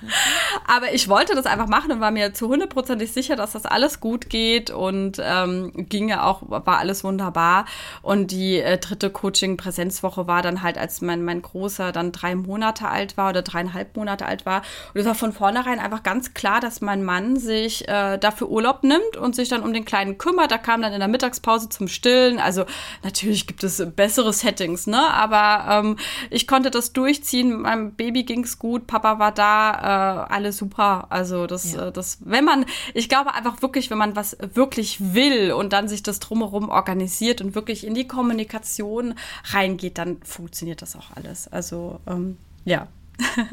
[0.66, 4.00] Aber ich wollte das einfach machen und war mir zu hundertprozentig sicher, dass das alles
[4.00, 7.64] gut geht und ähm, ging ja auch, war alles wunderbar.
[8.02, 12.88] Und die äh, dritte Coaching-Präsenzwoche war dann halt, als mein, mein Großer dann drei Monate
[12.88, 14.62] alt war oder dreieinhalb Monate alt war.
[14.94, 18.84] Und es war von vornherein einfach ganz klar, dass mein Mann sich äh, dafür Urlaub
[18.84, 20.50] nimmt und sich dann um den Kleinen kümmert.
[20.50, 22.38] Da kam dann in der Mittagspause zum Stillen.
[22.38, 22.64] Also
[23.02, 25.08] natürlich gibt es bessere Settings, ne?
[25.12, 25.96] Aber ähm,
[26.30, 27.62] ich konnte das durchziehen.
[27.62, 31.06] Meinem Baby ging es gut, Papa war da äh, alles super.
[31.08, 31.88] Also das, ja.
[31.88, 35.88] äh, das, wenn man, ich glaube einfach wirklich, wenn man was wirklich will und dann
[35.88, 41.48] sich das drumherum organisiert und wirklich in die Kommunikation reingeht, dann funktioniert das auch alles.
[41.48, 42.86] Also ähm, ja.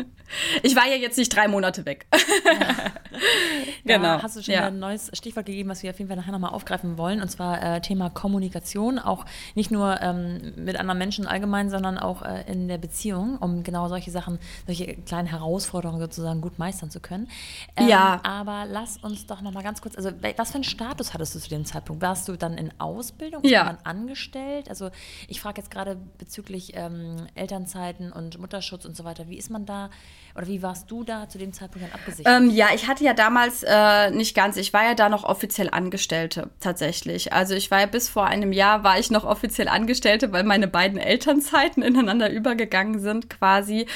[0.64, 2.08] Ich war ja jetzt nicht drei Monate weg.
[3.86, 4.04] genau.
[4.04, 4.68] Da hast du schon ja.
[4.68, 7.62] ein neues Stichwort gegeben, was wir auf jeden Fall nachher nochmal aufgreifen wollen, und zwar
[7.62, 12.68] äh, Thema Kommunikation, auch nicht nur ähm, mit anderen Menschen allgemein, sondern auch äh, in
[12.68, 17.28] der Beziehung, um genau solche Sachen, solche kleinen Herausforderungen sozusagen gut meistern zu können.
[17.76, 18.20] Ähm, ja.
[18.24, 21.50] Aber lass uns doch nochmal ganz kurz, also was für einen Status hattest du zu
[21.50, 22.02] dem Zeitpunkt?
[22.02, 23.44] Warst du dann in Ausbildung?
[23.46, 23.66] Ja.
[23.66, 24.70] Man angestellt?
[24.70, 24.90] Also
[25.28, 29.66] ich frage jetzt gerade bezüglich ähm, Elternzeiten und Mutterschutz und so weiter, wie ist man
[29.66, 29.90] da?
[30.36, 32.42] Oder wie warst du da zu dem Zeitpunkt dann abgesichert?
[32.42, 35.70] Ähm, ja, ich hatte ja damals äh, nicht ganz, ich war ja da noch offiziell
[35.70, 37.32] Angestellte tatsächlich.
[37.32, 40.68] Also ich war ja bis vor einem Jahr war ich noch offiziell Angestellte, weil meine
[40.68, 43.88] beiden Elternzeiten ineinander übergegangen sind quasi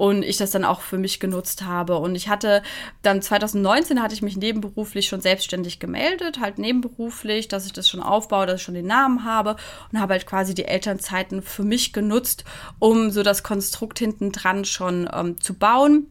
[0.00, 1.98] und ich das dann auch für mich genutzt habe.
[1.98, 2.62] Und ich hatte
[3.02, 8.02] dann 2019 hatte ich mich nebenberuflich schon selbstständig gemeldet, halt nebenberuflich, dass ich das schon
[8.02, 9.56] aufbaue, dass ich schon den Namen habe
[9.92, 12.44] und habe halt quasi die Elternzeiten für mich genutzt,
[12.78, 16.06] um so das Konstrukt hinten dran schon ähm, zu bauen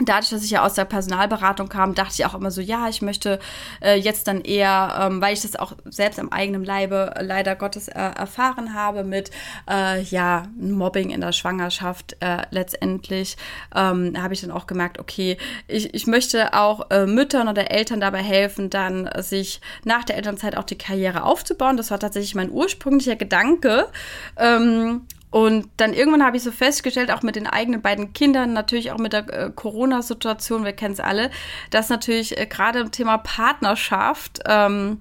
[0.00, 3.02] dadurch, dass ich ja aus der Personalberatung kam, dachte ich auch immer so, ja, ich
[3.02, 3.38] möchte
[3.80, 7.54] äh, jetzt dann eher, ähm, weil ich das auch selbst am eigenen Leibe äh, leider
[7.54, 9.30] Gottes äh, erfahren habe mit,
[9.70, 13.36] äh, ja, Mobbing in der Schwangerschaft äh, letztendlich,
[13.74, 15.36] ähm, habe ich dann auch gemerkt, okay,
[15.68, 20.56] ich, ich möchte auch äh, Müttern oder Eltern dabei helfen, dann sich nach der Elternzeit
[20.56, 21.76] auch die Karriere aufzubauen.
[21.76, 23.88] Das war tatsächlich mein ursprünglicher Gedanke.
[24.36, 25.02] Ähm,
[25.34, 28.98] und dann irgendwann habe ich so festgestellt, auch mit den eigenen beiden Kindern, natürlich auch
[28.98, 31.28] mit der äh, Corona-Situation, wir kennen es alle,
[31.70, 35.00] dass natürlich äh, gerade im Thema Partnerschaft ähm,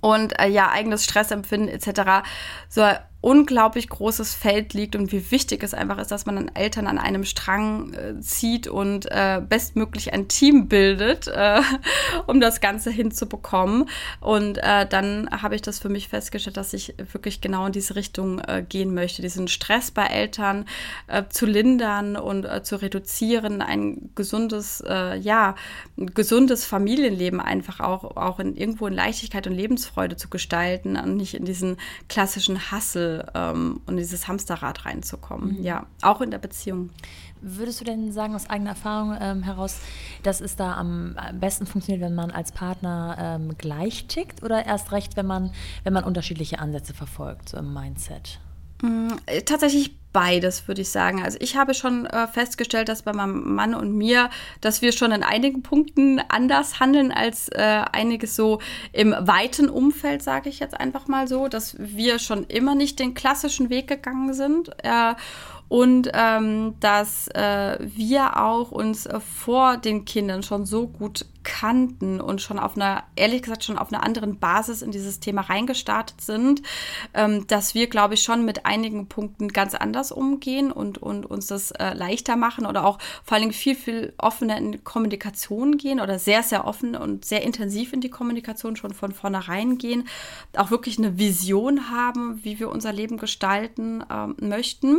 [0.00, 2.24] und äh, ja, eigenes Stressempfinden etc.
[2.68, 2.82] so
[3.20, 6.98] unglaublich großes Feld liegt und wie wichtig es einfach ist, dass man dann Eltern an
[6.98, 11.60] einem Strang äh, zieht und äh, bestmöglich ein Team bildet, äh,
[12.26, 13.86] um das Ganze hinzubekommen.
[14.20, 17.96] Und äh, dann habe ich das für mich festgestellt, dass ich wirklich genau in diese
[17.96, 20.64] Richtung äh, gehen möchte, diesen Stress bei Eltern
[21.08, 24.82] äh, zu lindern und zu reduzieren, ein gesundes,
[25.20, 25.54] ja,
[25.96, 31.16] ein gesundes Familienleben einfach auch, auch in, irgendwo in Leichtigkeit und Lebensfreude zu gestalten und
[31.16, 31.76] nicht in diesen
[32.08, 35.58] klassischen Hassel Windel ähm, und dieses Hamsterrad reinzukommen.
[35.58, 35.62] Mhm.
[35.62, 36.90] Ja, auch in der Beziehung.
[37.40, 39.78] Würdest du denn sagen, aus eigener Erfahrung ähm, heraus,
[40.22, 44.92] dass es da am besten funktioniert, wenn man als Partner ähm, gleich tickt oder erst
[44.92, 45.52] recht, wenn man,
[45.84, 48.40] wenn man unterschiedliche Ansätze verfolgt, so im Mindset?
[48.82, 51.22] Mm, äh, tatsächlich beides, würde ich sagen.
[51.22, 55.12] Also ich habe schon äh, festgestellt, dass bei meinem Mann und mir, dass wir schon
[55.12, 58.58] in einigen Punkten anders handeln als äh, einiges so
[58.92, 63.14] im weiten Umfeld, sage ich jetzt einfach mal so, dass wir schon immer nicht den
[63.14, 64.70] klassischen Weg gegangen sind.
[64.82, 65.14] Äh,
[65.68, 72.20] und ähm, dass äh, wir auch uns äh, vor den Kindern schon so gut kannten
[72.20, 76.20] und schon auf einer, ehrlich gesagt, schon auf einer anderen Basis in dieses Thema reingestartet
[76.20, 76.62] sind,
[77.14, 81.46] ähm, dass wir, glaube ich, schon mit einigen Punkten ganz anders umgehen und, und uns
[81.46, 86.00] das äh, leichter machen oder auch vor allen Dingen viel, viel offener in Kommunikation gehen
[86.00, 90.06] oder sehr, sehr offen und sehr intensiv in die Kommunikation schon von vornherein gehen,
[90.56, 94.98] auch wirklich eine Vision haben, wie wir unser Leben gestalten ähm, möchten.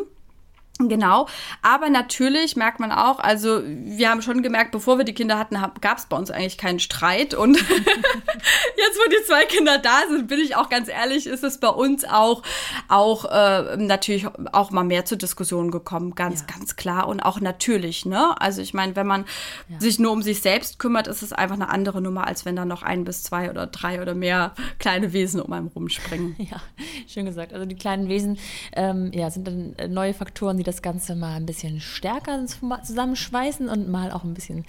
[0.81, 1.27] Genau,
[1.61, 5.57] aber natürlich merkt man auch, also wir haben schon gemerkt, bevor wir die Kinder hatten,
[5.81, 7.33] gab es bei uns eigentlich keinen Streit.
[7.33, 11.59] Und jetzt, wo die zwei Kinder da sind, bin ich auch ganz ehrlich, ist es
[11.59, 12.43] bei uns auch,
[12.87, 16.55] auch äh, natürlich auch mal mehr zur Diskussion gekommen, ganz, ja.
[16.55, 18.05] ganz klar und auch natürlich.
[18.05, 18.39] Ne?
[18.39, 19.25] Also ich meine, wenn man
[19.67, 19.81] ja.
[19.81, 22.63] sich nur um sich selbst kümmert, ist es einfach eine andere Nummer, als wenn da
[22.63, 26.37] noch ein bis zwei oder drei oder mehr kleine Wesen um einen rumspringen.
[26.49, 26.61] Ja,
[27.05, 27.53] schön gesagt.
[27.53, 28.39] Also die kleinen Wesen
[28.71, 33.67] ähm, ja, sind dann äh, neue Faktoren, die das Ganze mal ein bisschen stärker zusammenschweißen
[33.67, 34.65] und mal auch ein bisschen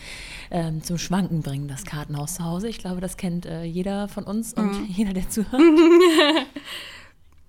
[0.51, 2.69] ähm, zum Schwanken bringen, das Kartenhaus zu Hause.
[2.69, 4.87] Ich glaube, das kennt äh, jeder von uns und mhm.
[4.89, 5.63] jeder, der zuhört.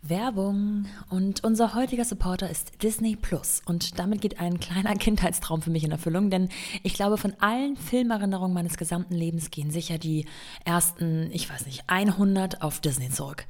[0.03, 0.85] Werbung.
[1.09, 3.61] Und unser heutiger Supporter ist Disney Plus.
[3.65, 6.49] Und damit geht ein kleiner Kindheitstraum für mich in Erfüllung, denn
[6.83, 10.25] ich glaube, von allen Filmerinnerungen meines gesamten Lebens gehen sicher die
[10.65, 13.45] ersten, ich weiß nicht, 100 auf Disney zurück.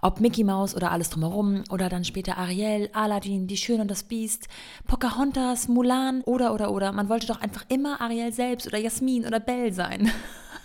[0.00, 4.04] Ob Mickey Mouse oder alles drumherum oder dann später Ariel, Aladdin, Die Schöne und das
[4.04, 4.48] Biest,
[4.86, 6.92] Pocahontas, Mulan oder oder oder.
[6.92, 10.10] Man wollte doch einfach immer Ariel selbst oder Jasmin oder Belle sein.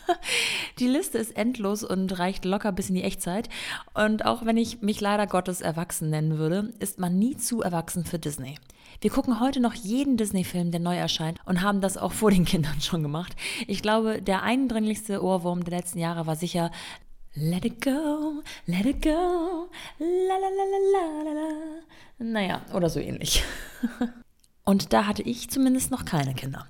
[0.79, 3.49] Die Liste ist endlos und reicht locker bis in die Echtzeit.
[3.93, 8.05] Und auch wenn ich mich leider Gottes erwachsen nennen würde, ist man nie zu erwachsen
[8.05, 8.57] für Disney.
[9.01, 12.45] Wir gucken heute noch jeden Disney-Film, der neu erscheint und haben das auch vor den
[12.45, 13.35] Kindern schon gemacht.
[13.67, 16.71] Ich glaube, der eindringlichste Ohrwurm der letzten Jahre war sicher
[17.33, 21.51] Let it go, let it go, la la la la la la.
[22.19, 23.43] Naja, oder so ähnlich.
[24.65, 26.67] Und da hatte ich zumindest noch keine Kinder.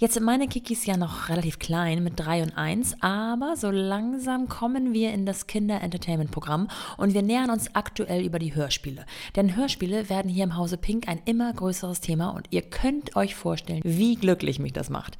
[0.00, 4.48] Jetzt sind meine Kikis ja noch relativ klein mit 3 und 1, aber so langsam
[4.48, 9.04] kommen wir in das Kinder-Entertainment-Programm und wir nähern uns aktuell über die Hörspiele.
[9.36, 13.34] Denn Hörspiele werden hier im Hause Pink ein immer größeres Thema und ihr könnt euch
[13.34, 15.18] vorstellen, wie glücklich mich das macht.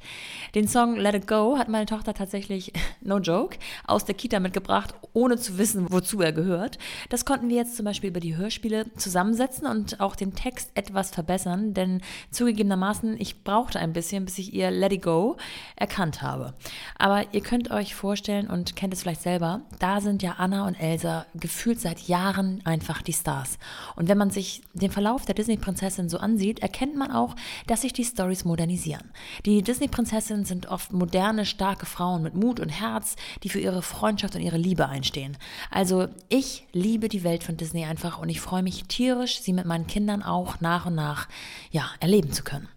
[0.55, 4.95] Den Song Let It Go hat meine Tochter tatsächlich, no joke, aus der Kita mitgebracht,
[5.13, 6.79] ohne zu wissen, wozu er gehört.
[7.09, 11.11] Das konnten wir jetzt zum Beispiel über die Hörspiele zusammensetzen und auch den Text etwas
[11.11, 15.37] verbessern, denn zugegebenermaßen, ich brauchte ein bisschen, bis ich ihr Let It Go
[15.75, 16.53] erkannt habe.
[16.97, 20.75] Aber ihr könnt euch vorstellen und kennt es vielleicht selber, da sind ja Anna und
[20.75, 23.57] Elsa gefühlt seit Jahren einfach die Stars.
[23.95, 27.35] Und wenn man sich den Verlauf der Disney-Prinzessin so ansieht, erkennt man auch,
[27.67, 29.11] dass sich die Stories modernisieren.
[29.45, 34.35] Die Disney-Prinzessinnen sind oft moderne, starke Frauen mit Mut und Herz, die für ihre Freundschaft
[34.35, 35.37] und ihre Liebe einstehen.
[35.69, 39.65] Also ich liebe die Welt von Disney einfach und ich freue mich tierisch, sie mit
[39.65, 41.27] meinen Kindern auch nach und nach
[41.71, 42.67] ja, erleben zu können.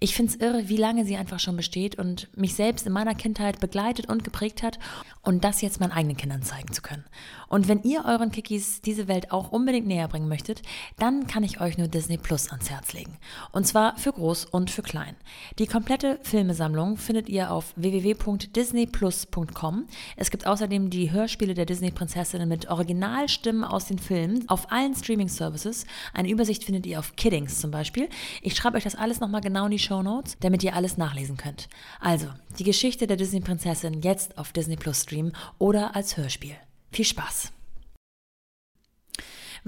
[0.00, 3.14] Ich finde es irre, wie lange sie einfach schon besteht und mich selbst in meiner
[3.14, 4.78] Kindheit begleitet und geprägt hat
[5.22, 7.04] und das jetzt meinen eigenen Kindern zeigen zu können.
[7.48, 10.62] Und wenn ihr euren Kikis diese Welt auch unbedingt näher bringen möchtet,
[10.98, 13.16] dann kann ich euch nur Disney Plus ans Herz legen.
[13.52, 15.16] Und zwar für groß und für klein.
[15.58, 19.86] Die komplette Filmesammlung findet ihr auf www.disneyplus.com.
[20.16, 25.86] Es gibt außerdem die Hörspiele der Disney-Prinzessinnen mit Originalstimmen aus den Filmen auf allen Streaming-Services.
[26.12, 28.08] Eine Übersicht findet ihr auf Kiddings zum Beispiel.
[28.42, 31.36] Ich schreibe euch das alles nochmal genau in die Show Notes, damit ihr alles nachlesen
[31.36, 31.68] könnt.
[32.00, 32.26] Also,
[32.58, 36.56] die Geschichte der Disney-Prinzessin jetzt auf Disney Plus streamen oder als Hörspiel.
[36.90, 37.52] Viel Spaß!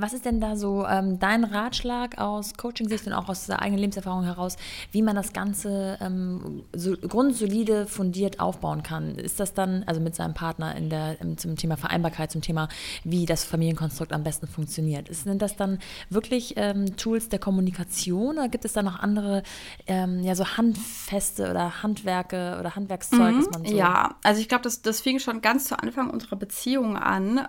[0.00, 3.80] Was ist denn da so ähm, dein Ratschlag aus Coaching-Sicht und auch aus der eigenen
[3.80, 4.56] Lebenserfahrung heraus,
[4.92, 9.16] wie man das Ganze ähm, so grundsolide fundiert aufbauen kann?
[9.16, 12.68] Ist das dann, also mit seinem Partner in der, zum Thema Vereinbarkeit, zum Thema,
[13.04, 15.08] wie das Familienkonstrukt am besten funktioniert?
[15.08, 19.42] Ist, sind das dann wirklich ähm, Tools der Kommunikation oder gibt es da noch andere,
[19.86, 23.76] ähm, ja, so handfeste oder Handwerke oder Handwerkszeug, mhm, man so.
[23.76, 27.46] Ja, also ich glaube, das, das fing schon ganz zu Anfang unserer Beziehung an.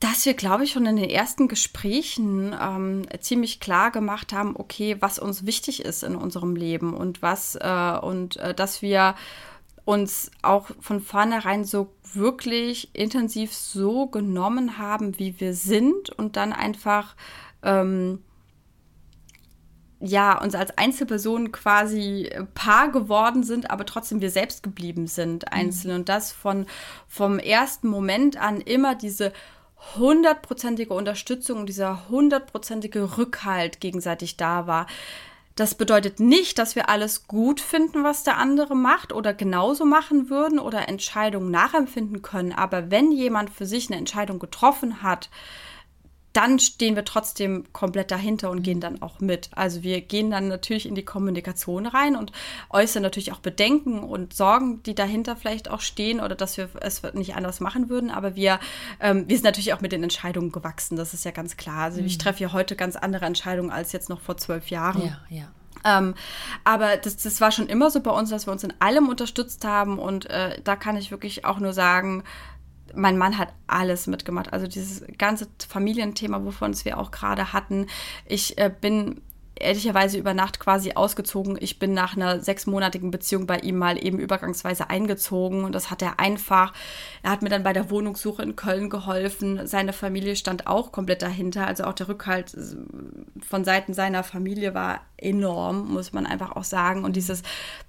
[0.00, 4.96] Dass wir, glaube ich, schon in den ersten Gesprächen ähm, ziemlich klar gemacht haben, okay,
[5.00, 9.14] was uns wichtig ist in unserem Leben und was äh, und äh, dass wir
[9.84, 16.52] uns auch von vornherein so wirklich intensiv so genommen haben, wie wir sind und dann
[16.52, 17.14] einfach
[17.62, 18.22] ähm,
[20.00, 25.92] ja, uns als Einzelpersonen quasi Paar geworden sind, aber trotzdem wir selbst geblieben sind, einzeln.
[25.92, 26.00] Mhm.
[26.00, 26.66] Und das von,
[27.06, 29.32] vom ersten Moment an immer diese
[29.96, 34.86] hundertprozentige Unterstützung und dieser hundertprozentige Rückhalt gegenseitig da war.
[35.56, 40.30] Das bedeutet nicht, dass wir alles gut finden, was der andere macht oder genauso machen
[40.30, 42.52] würden oder Entscheidungen nachempfinden können.
[42.52, 45.28] Aber wenn jemand für sich eine Entscheidung getroffen hat,
[46.32, 49.50] dann stehen wir trotzdem komplett dahinter und gehen dann auch mit.
[49.54, 52.30] Also wir gehen dann natürlich in die Kommunikation rein und
[52.70, 57.02] äußern natürlich auch Bedenken und Sorgen, die dahinter vielleicht auch stehen oder dass wir es
[57.14, 58.10] nicht anders machen würden.
[58.10, 58.60] Aber wir,
[59.00, 61.84] ähm, wir sind natürlich auch mit den Entscheidungen gewachsen, das ist ja ganz klar.
[61.84, 62.06] Also mhm.
[62.06, 65.02] ich treffe ja heute ganz andere Entscheidungen als jetzt noch vor zwölf Jahren.
[65.02, 65.48] Ja, ja.
[65.82, 66.14] Ähm,
[66.62, 69.64] aber das, das war schon immer so bei uns, dass wir uns in allem unterstützt
[69.64, 72.22] haben und äh, da kann ich wirklich auch nur sagen,
[72.94, 74.52] mein Mann hat alles mitgemacht.
[74.52, 77.86] Also dieses ganze Familienthema, wovon wir auch gerade hatten.
[78.26, 79.20] Ich äh, bin
[79.60, 81.56] ehrlicherweise über Nacht quasi ausgezogen.
[81.60, 86.02] Ich bin nach einer sechsmonatigen Beziehung bei ihm mal eben übergangsweise eingezogen und das hat
[86.02, 86.72] er einfach.
[87.22, 89.66] Er hat mir dann bei der Wohnungssuche in Köln geholfen.
[89.66, 91.66] Seine Familie stand auch komplett dahinter.
[91.66, 92.56] Also auch der Rückhalt
[93.46, 97.04] von Seiten seiner Familie war enorm, muss man einfach auch sagen.
[97.04, 97.42] Und dieses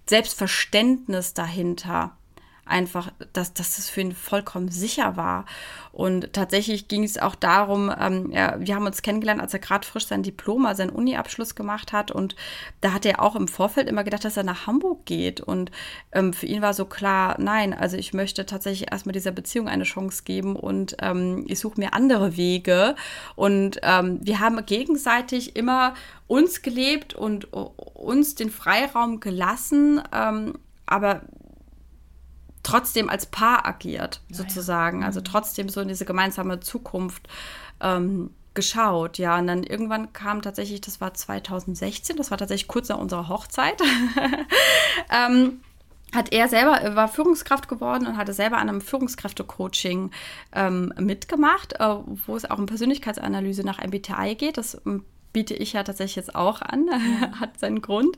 [0.07, 2.17] Selbstverständnis dahinter
[2.65, 5.45] einfach, dass, dass das für ihn vollkommen sicher war.
[5.91, 9.85] Und tatsächlich ging es auch darum, ähm, ja, wir haben uns kennengelernt, als er gerade
[9.85, 12.11] frisch sein Diplom, also seinen Uni-Abschluss gemacht hat.
[12.11, 12.35] Und
[12.79, 15.41] da hat er auch im Vorfeld immer gedacht, dass er nach Hamburg geht.
[15.41, 15.71] Und
[16.13, 19.83] ähm, für ihn war so klar, nein, also ich möchte tatsächlich erstmal dieser Beziehung eine
[19.83, 22.95] Chance geben und ähm, ich suche mir andere Wege.
[23.35, 25.93] Und ähm, wir haben gegenseitig immer
[26.27, 30.01] uns gelebt und uns den Freiraum gelassen.
[30.13, 30.53] Ähm,
[30.85, 31.21] aber
[32.63, 35.01] trotzdem als Paar agiert, sozusagen.
[35.01, 35.07] Ja.
[35.07, 35.25] Also mhm.
[35.25, 37.27] trotzdem so in diese gemeinsame Zukunft
[37.79, 39.37] ähm, geschaut, ja.
[39.37, 43.81] Und dann irgendwann kam tatsächlich, das war 2016, das war tatsächlich kurz nach unserer Hochzeit,
[45.09, 45.61] ähm,
[46.13, 50.11] hat er selber, war Führungskraft geworden und hatte selber an einem Führungskräfte-Coaching
[50.53, 51.95] ähm, mitgemacht, äh,
[52.25, 54.57] wo es auch um Persönlichkeitsanalyse nach MBTI geht.
[54.57, 56.87] Das ähm, biete ich ja tatsächlich jetzt auch an,
[57.39, 58.17] hat seinen Grund.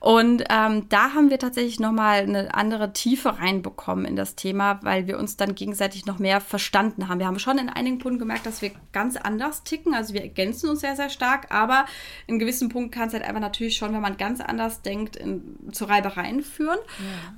[0.00, 5.06] Und ähm, da haben wir tatsächlich nochmal eine andere Tiefe reinbekommen in das Thema, weil
[5.06, 7.18] wir uns dann gegenseitig noch mehr verstanden haben.
[7.18, 9.94] Wir haben schon in einigen Punkten gemerkt, dass wir ganz anders ticken.
[9.94, 11.86] Also wir ergänzen uns sehr, sehr stark, aber
[12.26, 15.58] in gewissen Punkten kann es halt einfach natürlich schon, wenn man ganz anders denkt, in,
[15.72, 16.78] zu Reibereien führen.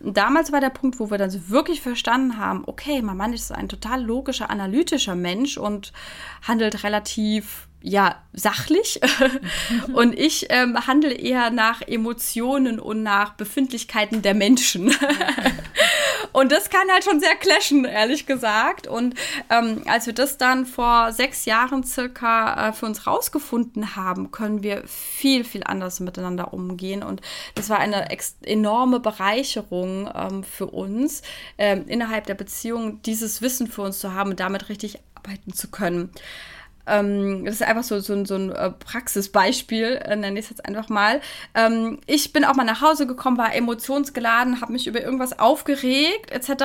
[0.02, 0.12] Ja.
[0.12, 3.52] Damals war der Punkt, wo wir dann so wirklich verstanden haben, okay, mein Mann ist
[3.52, 5.92] ein total logischer, analytischer Mensch und
[6.42, 8.98] handelt relativ ja, sachlich
[9.92, 14.94] und ich ähm, handle eher nach Emotionen und nach Befindlichkeiten der Menschen.
[16.32, 18.86] und das kann halt schon sehr clashen, ehrlich gesagt.
[18.86, 19.16] Und
[19.50, 24.62] ähm, als wir das dann vor sechs Jahren circa äh, für uns rausgefunden haben, können
[24.62, 27.02] wir viel, viel anders miteinander umgehen.
[27.02, 27.20] Und
[27.54, 28.08] das war eine
[28.44, 31.20] enorme Bereicherung ähm, für uns,
[31.58, 35.68] ähm, innerhalb der Beziehung dieses Wissen für uns zu haben und damit richtig arbeiten zu
[35.70, 36.10] können.
[36.86, 40.64] Ähm, das ist einfach so, so, so ein äh, Praxisbeispiel, äh, nenne ich es jetzt
[40.64, 41.20] einfach mal.
[41.54, 46.30] Ähm, ich bin auch mal nach Hause gekommen, war emotionsgeladen, habe mich über irgendwas aufgeregt,
[46.30, 46.64] etc.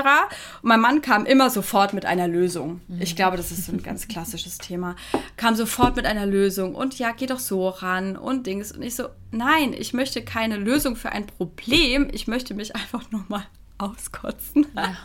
[0.61, 2.81] Und mein Mann kam immer sofort mit einer Lösung.
[2.87, 3.01] Mhm.
[3.01, 4.95] Ich glaube, das ist so ein ganz klassisches Thema.
[5.37, 8.71] Kam sofort mit einer Lösung und ja, geh doch so ran und Dings.
[8.71, 12.09] Und ich so, nein, ich möchte keine Lösung für ein Problem.
[12.11, 13.45] Ich möchte mich einfach nur mal
[13.79, 14.67] auskotzen.
[14.75, 14.95] Ja,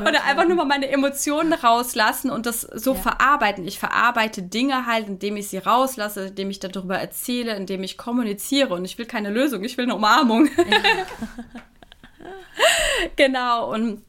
[0.00, 3.00] Oder einfach nur mal meine Emotionen rauslassen und das so ja.
[3.00, 3.66] verarbeiten.
[3.66, 8.74] Ich verarbeite Dinge halt, indem ich sie rauslasse, indem ich darüber erzähle, indem ich kommuniziere.
[8.74, 10.48] Und ich will keine Lösung, ich will eine Umarmung.
[10.56, 11.06] Ja.
[13.16, 13.72] genau.
[13.72, 14.02] Und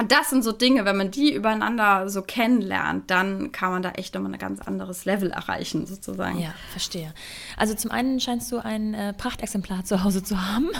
[0.00, 3.90] und das sind so Dinge, wenn man die übereinander so kennenlernt, dann kann man da
[3.90, 6.38] echt nochmal ein ganz anderes Level erreichen, sozusagen.
[6.40, 7.12] Ja, verstehe.
[7.56, 10.70] Also zum einen scheinst du ein äh, Prachtexemplar zu Hause zu haben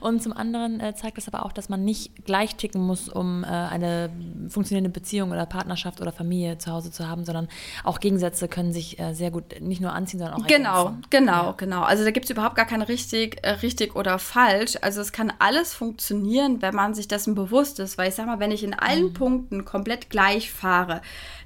[0.00, 3.42] und zum anderen äh, zeigt es aber auch, dass man nicht gleich ticken muss, um
[3.42, 4.10] äh, eine
[4.48, 7.48] funktionierende Beziehung oder Partnerschaft oder Familie zu Hause zu haben, sondern
[7.82, 11.06] auch Gegensätze können sich äh, sehr gut nicht nur anziehen, sondern auch Genau, ergänzen.
[11.10, 11.54] genau, ja.
[11.56, 11.82] genau.
[11.82, 14.76] Also da gibt es überhaupt gar kein richtig, äh, richtig oder falsch.
[14.82, 18.38] Also es kann alles funktionieren, wenn man sich dessen bewusst ist, weil ich sag mal,
[18.38, 19.14] wenn ich in allen mhm.
[19.14, 21.02] Punkten komplett gleich fahre,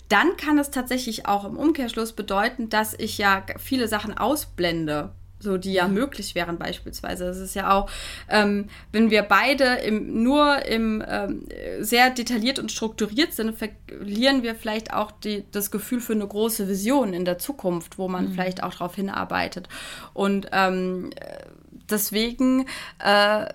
[0.08, 5.12] dann kann es tatsächlich auch im Umkehrschluss bedeuten, dass ich ja viele Sachen ausblende
[5.42, 7.26] so die ja möglich wären beispielsweise.
[7.26, 7.90] Es ist ja auch,
[8.28, 11.46] ähm, wenn wir beide im, nur im ähm,
[11.80, 16.68] sehr detailliert und strukturiert sind, verlieren wir vielleicht auch die, das Gefühl für eine große
[16.68, 18.32] Vision in der Zukunft, wo man mhm.
[18.32, 19.68] vielleicht auch darauf hinarbeitet.
[20.14, 21.10] Und ähm,
[21.90, 22.66] deswegen
[23.04, 23.46] äh,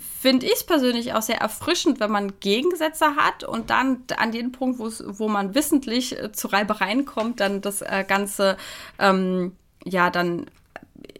[0.00, 4.78] finde ich persönlich auch sehr erfrischend, wenn man Gegensätze hat und dann an den Punkt,
[4.78, 8.56] wo man wissentlich äh, zu Reibereien kommt, dann das äh, Ganze
[8.98, 10.46] ähm, ja dann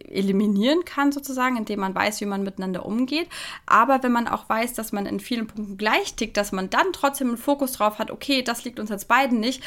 [0.09, 3.27] eliminieren kann, sozusagen, indem man weiß, wie man miteinander umgeht.
[3.65, 6.93] Aber wenn man auch weiß, dass man in vielen Punkten gleich tickt, dass man dann
[6.93, 9.63] trotzdem einen Fokus drauf hat, okay, das liegt uns jetzt beiden nicht.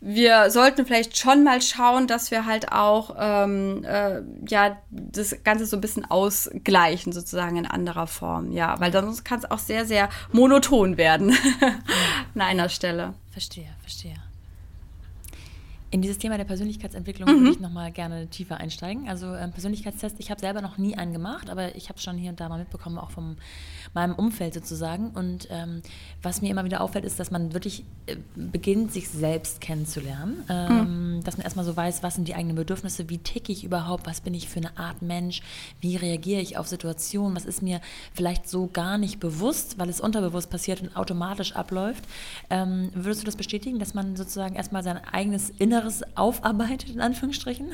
[0.00, 5.66] Wir sollten vielleicht schon mal schauen, dass wir halt auch ähm, äh, ja das Ganze
[5.66, 8.52] so ein bisschen ausgleichen, sozusagen in anderer Form.
[8.52, 11.36] Ja, weil sonst kann es auch sehr, sehr monoton werden
[12.34, 13.14] an einer Stelle.
[13.30, 14.23] Verstehe, verstehe.
[15.94, 17.38] In dieses Thema der Persönlichkeitsentwicklung mhm.
[17.38, 19.08] würde ich nochmal gerne tiefer einsteigen.
[19.08, 22.30] Also ähm, Persönlichkeitstest, ich habe selber noch nie einen gemacht, aber ich habe schon hier
[22.30, 23.36] und da mal mitbekommen, auch von
[23.94, 25.10] meinem Umfeld sozusagen.
[25.10, 25.82] Und ähm,
[26.20, 30.42] was mir immer wieder auffällt, ist, dass man wirklich äh, beginnt, sich selbst kennenzulernen.
[30.48, 31.22] Ähm, mhm.
[31.22, 34.20] Dass man erstmal so weiß, was sind die eigenen Bedürfnisse, wie ticke ich überhaupt, was
[34.20, 35.42] bin ich für eine Art Mensch,
[35.80, 37.80] wie reagiere ich auf Situationen, was ist mir
[38.12, 42.02] vielleicht so gar nicht bewusst, weil es unterbewusst passiert und automatisch abläuft.
[42.50, 47.00] Ähm, würdest du das bestätigen, dass man sozusagen erstmal sein eigenes Inneres Inneres aufarbeitet, in
[47.00, 47.70] Anführungsstrichen?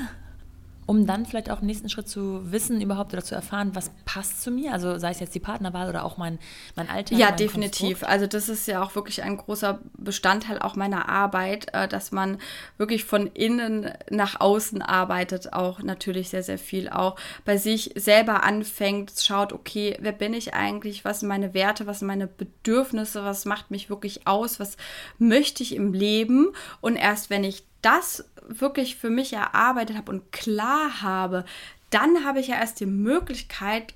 [0.91, 4.43] um dann vielleicht auch im nächsten Schritt zu wissen überhaupt oder zu erfahren, was passt
[4.43, 6.41] zu mir, also sei es jetzt die Partnerwahl oder auch mein,
[6.75, 7.15] mein Alter.
[7.15, 8.01] Ja, definitiv.
[8.01, 8.13] Konstrukt.
[8.13, 12.39] Also das ist ja auch wirklich ein großer Bestandteil auch meiner Arbeit, äh, dass man
[12.77, 18.43] wirklich von innen nach außen arbeitet, auch natürlich sehr, sehr viel auch bei sich selber
[18.43, 23.23] anfängt, schaut, okay, wer bin ich eigentlich, was sind meine Werte, was sind meine Bedürfnisse,
[23.23, 24.77] was macht mich wirklich aus, was
[25.19, 26.49] möchte ich im Leben
[26.81, 31.45] und erst wenn ich das wirklich für mich erarbeitet habe und klar habe,
[31.91, 33.95] dann habe ich ja erst die Möglichkeit,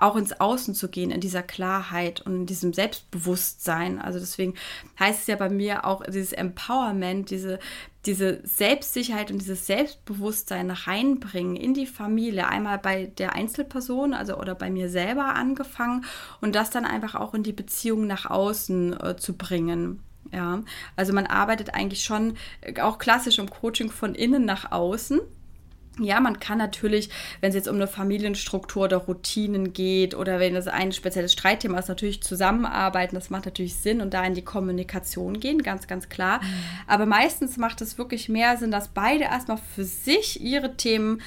[0.00, 4.00] auch ins Außen zu gehen, in dieser Klarheit und in diesem Selbstbewusstsein.
[4.00, 4.54] Also deswegen
[4.98, 7.58] heißt es ja bei mir auch dieses Empowerment, diese,
[8.06, 12.48] diese Selbstsicherheit und dieses Selbstbewusstsein reinbringen in die Familie.
[12.48, 16.06] Einmal bei der Einzelperson, also oder bei mir selber angefangen
[16.40, 20.02] und das dann einfach auch in die Beziehung nach außen äh, zu bringen.
[20.32, 20.62] Ja,
[20.96, 25.20] also man arbeitet eigentlich schon äh, auch klassisch im Coaching von innen nach außen.
[25.98, 27.10] Ja, man kann natürlich,
[27.40, 31.78] wenn es jetzt um eine Familienstruktur oder Routinen geht oder wenn es ein spezielles Streitthema
[31.78, 33.16] ist, natürlich zusammenarbeiten.
[33.16, 36.40] Das macht natürlich Sinn und da in die Kommunikation gehen, ganz, ganz klar.
[36.42, 36.46] Mhm.
[36.86, 41.20] Aber meistens macht es wirklich mehr Sinn, dass beide erstmal für sich ihre Themen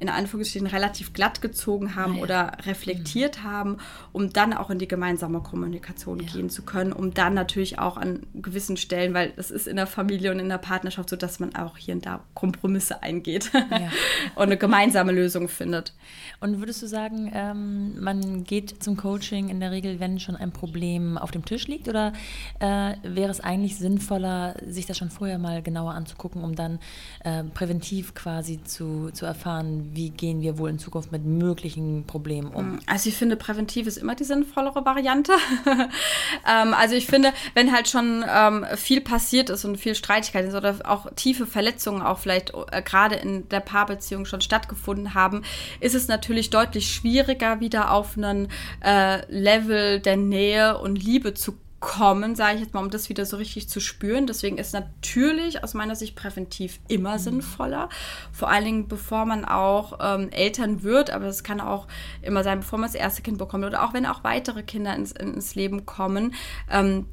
[0.00, 2.22] in Anführungsstrichen relativ glatt gezogen haben ja.
[2.22, 3.44] oder reflektiert mhm.
[3.44, 3.76] haben,
[4.12, 6.32] um dann auch in die gemeinsame Kommunikation ja.
[6.32, 9.86] gehen zu können, um dann natürlich auch an gewissen Stellen, weil es ist in der
[9.86, 13.90] Familie und in der Partnerschaft so, dass man auch hier und da Kompromisse eingeht ja.
[14.36, 15.94] und eine gemeinsame Lösung findet.
[16.40, 20.52] Und würdest du sagen, ähm, man geht zum Coaching in der Regel, wenn schon ein
[20.52, 22.12] Problem auf dem Tisch liegt, oder
[22.60, 26.78] äh, wäre es eigentlich sinnvoller, sich das schon vorher mal genauer anzugucken, um dann
[27.24, 32.48] äh, präventiv quasi zu, zu erfahren, wie gehen wir wohl in Zukunft mit möglichen Problemen
[32.52, 32.72] um?
[32.72, 35.32] Mm, also ich finde, präventiv ist immer die sinnvollere Variante.
[36.48, 40.54] ähm, also ich finde, wenn halt schon ähm, viel passiert ist und viel Streitigkeit ist
[40.54, 45.42] oder auch tiefe Verletzungen auch vielleicht äh, gerade in der Paarbeziehung schon stattgefunden haben,
[45.80, 48.48] ist es natürlich deutlich schwieriger, wieder auf einen
[48.84, 53.08] äh, Level der Nähe und Liebe zu kommen kommen, sage ich jetzt mal, um das
[53.08, 54.26] wieder so richtig zu spüren.
[54.26, 57.18] Deswegen ist natürlich aus meiner Sicht präventiv immer mhm.
[57.18, 57.88] sinnvoller.
[58.32, 61.86] Vor allen Dingen, bevor man auch ähm, Eltern wird, aber das kann auch
[62.22, 65.12] immer sein, bevor man das erste Kind bekommt oder auch wenn auch weitere Kinder ins,
[65.12, 66.34] ins Leben kommen.
[66.70, 67.06] Ähm,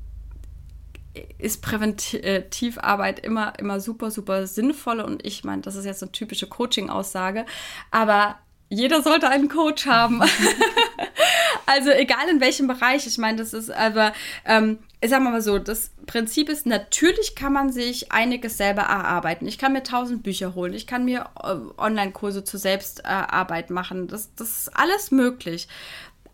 [1.38, 5.00] ist Präventivarbeit immer, immer super, super sinnvoll.
[5.00, 7.46] Und ich meine, das ist jetzt eine typische Coaching-Aussage.
[7.92, 8.38] Aber
[8.70, 10.22] jeder sollte einen Coach haben.
[11.66, 13.08] also egal in welchem Bereich.
[13.08, 14.14] Ich meine, das ist aber,
[14.46, 19.48] ähm, ich sag mal so, das Prinzip ist, natürlich kann man sich einiges selber erarbeiten.
[19.48, 20.74] Ich kann mir tausend Bücher holen.
[20.74, 24.08] Ich kann mir äh, Online-Kurse zur Selbstarbeit machen.
[24.08, 25.68] Das, das ist alles möglich.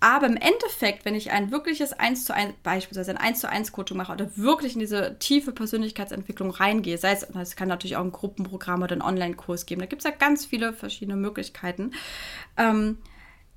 [0.03, 3.71] Aber im Endeffekt, wenn ich ein wirkliches 1 zu 1, beispielsweise ein 1 zu 1
[3.71, 8.03] Coaching mache oder wirklich in diese tiefe Persönlichkeitsentwicklung reingehe, sei es, es kann natürlich auch
[8.03, 11.91] ein Gruppenprogramm oder einen Online-Kurs geben, da gibt es ja ganz viele verschiedene Möglichkeiten.
[12.57, 12.97] Ähm,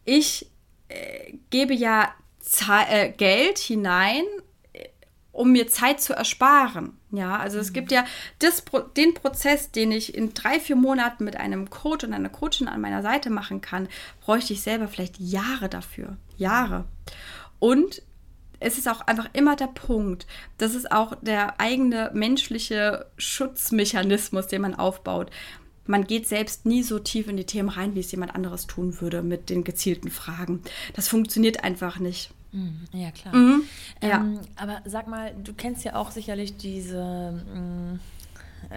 [0.05, 0.51] ich
[0.95, 4.25] äh, gebe ja Ze äh, Geld hinein,
[5.33, 6.99] um mir Zeit zu ersparen.
[7.11, 8.05] Ja, also es gibt ja
[8.39, 8.65] das,
[8.97, 12.81] den Prozess, den ich in drei, vier Monaten mit einem Coach und einer Coachin an
[12.81, 13.89] meiner Seite machen kann,
[14.21, 16.17] bräuchte ich selber vielleicht Jahre dafür.
[16.37, 16.85] Jahre.
[17.59, 18.03] Und
[18.61, 20.27] es ist auch einfach immer der Punkt,
[20.59, 25.31] das ist auch der eigene menschliche Schutzmechanismus, den man aufbaut.
[25.87, 29.01] Man geht selbst nie so tief in die Themen rein, wie es jemand anderes tun
[29.01, 30.63] würde mit den gezielten Fragen.
[30.95, 32.31] Das funktioniert einfach nicht.
[32.53, 32.87] Mhm.
[32.93, 33.35] Ja, klar.
[33.35, 33.63] Mhm.
[34.01, 34.41] Ähm, ja.
[34.57, 37.43] Aber sag mal, du kennst ja auch sicherlich diese.
[37.55, 38.01] Mm,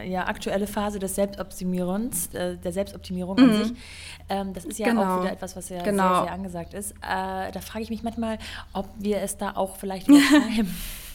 [0.05, 3.49] ja, aktuelle Phase des Selbstoptimierens, äh, der Selbstoptimierung mhm.
[3.49, 3.77] an sich.
[4.29, 5.01] Ähm, das ist ja genau.
[5.03, 6.09] auch wieder etwas, was ja genau.
[6.09, 6.91] sehr, sehr angesagt ist.
[6.91, 8.37] Äh, da frage ich mich manchmal,
[8.73, 10.07] ob wir es da auch vielleicht.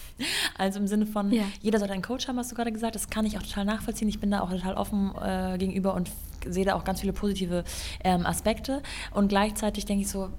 [0.57, 1.45] Also im Sinne von, ja.
[1.61, 2.95] jeder sollte einen Coach haben, hast du gerade gesagt.
[2.95, 4.09] Das kann ich auch total nachvollziehen.
[4.09, 6.11] Ich bin da auch total offen äh, gegenüber und
[6.49, 7.65] sehe da auch ganz viele positive
[8.05, 8.83] ähm, Aspekte.
[9.13, 10.31] Und gleichzeitig denke ich so,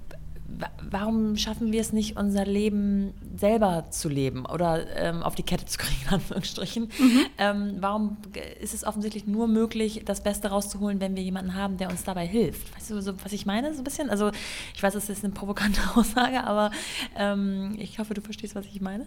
[0.90, 5.64] warum schaffen wir es nicht, unser Leben selber zu leben oder ähm, auf die Kette
[5.66, 6.84] zu kriegen, in Anführungsstrichen?
[6.98, 7.26] Mhm.
[7.38, 8.16] Ähm, warum
[8.60, 12.26] ist es offensichtlich nur möglich, das Beste rauszuholen, wenn wir jemanden haben, der uns dabei
[12.26, 12.74] hilft?
[12.76, 14.10] Weißt du, so, was ich meine, so ein bisschen?
[14.10, 14.30] Also,
[14.74, 16.70] ich weiß, das ist eine provokante Aussage, aber
[17.16, 19.06] ähm, ich hoffe, du verstehst, was ich meine.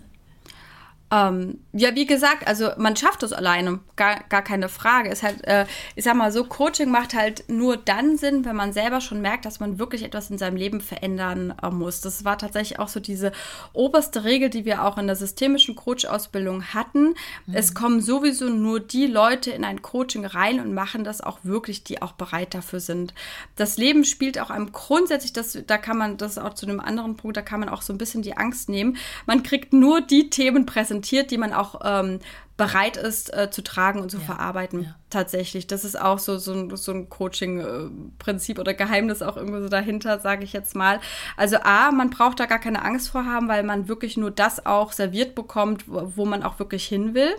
[1.09, 5.09] Ähm, ja, wie gesagt, also man schafft es alleine, gar, gar keine Frage.
[5.09, 8.73] Ist halt, äh, ich sag mal so, Coaching macht halt nur dann Sinn, wenn man
[8.73, 12.01] selber schon merkt, dass man wirklich etwas in seinem Leben verändern äh, muss.
[12.01, 13.31] Das war tatsächlich auch so diese
[13.71, 17.15] oberste Regel, die wir auch in der systemischen Coach-Ausbildung hatten.
[17.45, 17.53] Mhm.
[17.53, 21.85] Es kommen sowieso nur die Leute in ein Coaching rein und machen das auch wirklich,
[21.85, 23.13] die auch bereit dafür sind.
[23.55, 27.15] Das Leben spielt auch einem grundsätzlich, das, da kann man, das auch zu einem anderen
[27.15, 28.97] Punkt, da kann man auch so ein bisschen die Angst nehmen.
[29.25, 32.19] Man kriegt nur die Themen präsentiert, präsentiert, die man auch ähm,
[32.57, 34.83] bereit ist äh, zu tragen und zu ja, verarbeiten.
[34.83, 34.95] Ja.
[35.09, 35.67] Tatsächlich.
[35.67, 40.19] Das ist auch so, so ein, so ein Coaching-Prinzip oder Geheimnis auch irgendwo so dahinter,
[40.19, 40.99] sage ich jetzt mal.
[41.35, 44.65] Also A, man braucht da gar keine Angst vor haben, weil man wirklich nur das
[44.65, 47.35] auch serviert bekommt, wo, wo man auch wirklich hin will.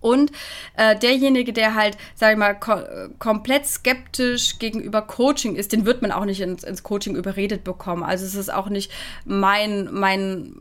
[0.00, 0.32] Und
[0.76, 2.76] äh, derjenige, der halt, sag ich mal, ko
[3.18, 8.02] komplett skeptisch gegenüber Coaching ist, den wird man auch nicht ins, ins Coaching überredet bekommen.
[8.02, 8.90] Also es ist auch nicht
[9.24, 10.54] mein, mein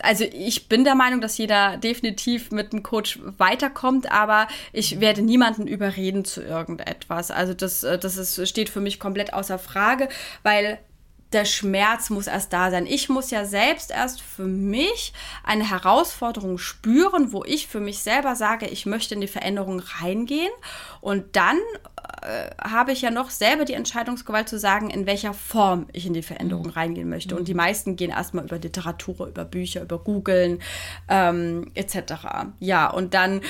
[0.00, 5.22] also ich bin der Meinung, dass jeder definitiv mit einem Coach weiterkommt, aber ich werde
[5.22, 7.30] niemanden überreden zu irgendetwas.
[7.30, 10.08] Also das, äh, das ist, steht für mich komplett außer Frage,
[10.42, 10.78] weil
[11.32, 12.86] der Schmerz muss erst da sein.
[12.86, 15.12] Ich muss ja selbst erst für mich
[15.44, 20.52] eine Herausforderung spüren, wo ich für mich selber sage, ich möchte in die Veränderung reingehen.
[21.02, 21.58] Und dann
[22.22, 26.14] äh, habe ich ja noch selber die Entscheidungsgewalt zu sagen, in welcher Form ich in
[26.14, 26.72] die Veränderung mhm.
[26.72, 27.36] reingehen möchte.
[27.36, 27.58] Und die mhm.
[27.58, 30.60] meisten gehen erstmal über Literatur, über Bücher, über Googlen
[31.08, 32.14] ähm, etc.
[32.58, 33.42] Ja, und dann,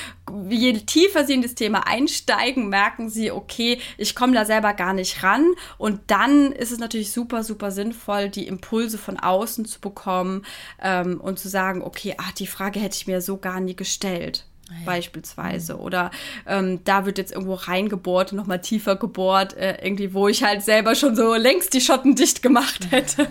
[0.48, 4.92] je tiefer sie in das Thema einsteigen, merken sie, okay, ich komme da selber gar
[4.92, 5.46] nicht ran.
[5.78, 10.44] Und dann ist es natürlich super, super sinnvoll, die Impulse von außen zu bekommen
[10.82, 14.44] ähm, und zu sagen, okay, ach, die Frage hätte ich mir so gar nie gestellt.
[14.70, 14.84] Ah, ja.
[14.84, 15.78] beispielsweise.
[15.78, 16.10] Oder
[16.46, 20.94] ähm, da wird jetzt irgendwo reingebohrt, nochmal tiefer gebohrt, äh, irgendwie, wo ich halt selber
[20.94, 23.28] schon so längst die Schotten dicht gemacht hätte.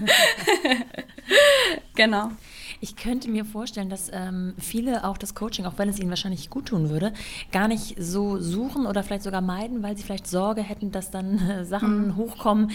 [1.96, 2.32] genau.
[2.80, 6.52] Ich könnte mir vorstellen, dass ähm, viele auch das Coaching, auch wenn es ihnen wahrscheinlich
[6.52, 7.12] gut tun würde,
[7.52, 11.40] gar nicht so suchen oder vielleicht sogar meiden, weil sie vielleicht Sorge hätten, dass dann
[11.40, 12.16] äh, Sachen mhm.
[12.18, 12.72] hochkommen,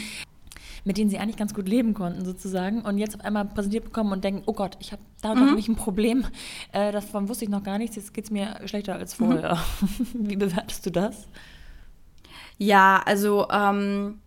[0.85, 4.13] mit denen sie eigentlich ganz gut leben konnten sozusagen und jetzt auf einmal präsentiert bekommen
[4.13, 5.57] und denken, oh Gott, ich habe da mhm.
[5.57, 6.25] ein Problem,
[6.73, 9.59] äh, davon wusste ich noch gar nichts, jetzt geht es mir schlechter als vorher.
[9.81, 10.07] Mhm.
[10.31, 11.29] Wie bewertest du das?
[12.59, 14.21] Ja, also ähm,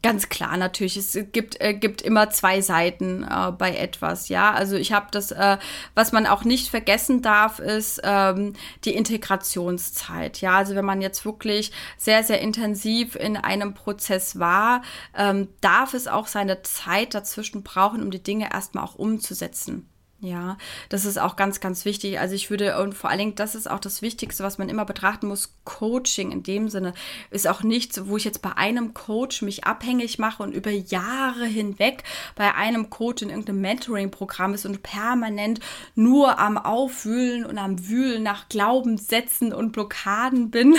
[0.00, 0.96] Ganz klar, natürlich.
[0.96, 4.52] Es gibt, äh, gibt immer zwei Seiten äh, bei etwas, ja.
[4.52, 5.58] Also ich habe das, äh,
[5.96, 8.52] was man auch nicht vergessen darf, ist ähm,
[8.84, 10.40] die Integrationszeit.
[10.40, 14.82] Ja, also wenn man jetzt wirklich sehr, sehr intensiv in einem Prozess war,
[15.16, 19.88] ähm, darf es auch seine Zeit dazwischen brauchen, um die Dinge erstmal auch umzusetzen.
[20.20, 20.58] Ja,
[20.88, 22.18] das ist auch ganz, ganz wichtig.
[22.18, 24.84] Also ich würde, und vor allen Dingen, das ist auch das Wichtigste, was man immer
[24.84, 25.54] betrachten muss.
[25.62, 26.92] Coaching in dem Sinne
[27.30, 31.46] ist auch nichts, wo ich jetzt bei einem Coach mich abhängig mache und über Jahre
[31.46, 32.02] hinweg
[32.34, 35.60] bei einem Coach in irgendeinem Mentoring-Programm ist und permanent
[35.94, 40.76] nur am Aufwühlen und am Wühlen nach Glaubenssätzen und Blockaden bin.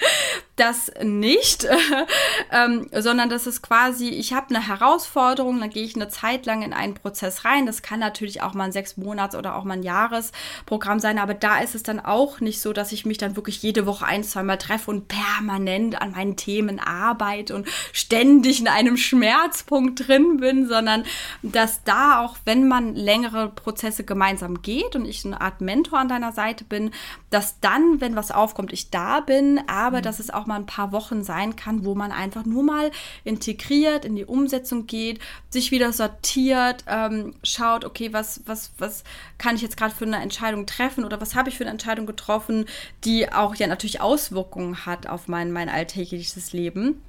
[0.56, 1.66] das nicht,
[2.52, 6.62] ähm, sondern das ist quasi, ich habe eine Herausforderung, dann gehe ich eine Zeit lang
[6.62, 7.64] in einen Prozess rein.
[7.64, 11.34] Das kann natürlich auch mal ein sechs Monats oder auch mal ein Jahresprogramm sein, aber
[11.34, 14.24] da ist es dann auch nicht so, dass ich mich dann wirklich jede Woche ein,
[14.24, 20.68] zweimal treffe und permanent an meinen Themen arbeite und ständig in einem Schmerzpunkt drin bin,
[20.68, 21.04] sondern
[21.42, 26.08] dass da auch, wenn man längere Prozesse gemeinsam geht und ich eine Art Mentor an
[26.08, 26.90] deiner Seite bin,
[27.30, 30.02] dass dann, wenn was aufkommt, ich da bin, aber mhm.
[30.02, 32.90] dass es auch auch mal ein paar Wochen sein kann, wo man einfach nur mal
[33.24, 35.20] integriert, in die Umsetzung geht,
[35.50, 39.04] sich wieder sortiert, ähm, schaut, okay, was, was, was
[39.38, 42.06] kann ich jetzt gerade für eine Entscheidung treffen oder was habe ich für eine Entscheidung
[42.06, 42.66] getroffen,
[43.04, 47.02] die auch ja natürlich Auswirkungen hat auf mein, mein alltägliches Leben.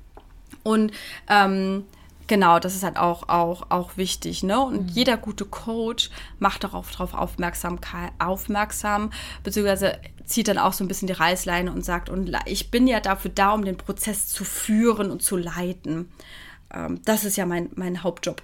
[0.61, 0.91] Und
[1.29, 1.85] ähm,
[2.27, 4.43] Genau, das ist halt auch, auch, auch wichtig.
[4.43, 4.59] Ne?
[4.59, 4.87] Und mhm.
[4.89, 6.09] jeder gute Coach
[6.39, 9.11] macht darauf drauf Aufmerksamkeit, aufmerksam,
[9.43, 12.99] beziehungsweise zieht dann auch so ein bisschen die Reißleine und sagt, und ich bin ja
[12.99, 16.11] dafür da, um den Prozess zu führen und zu leiten.
[16.73, 18.41] Ähm, das ist ja mein, mein Hauptjob.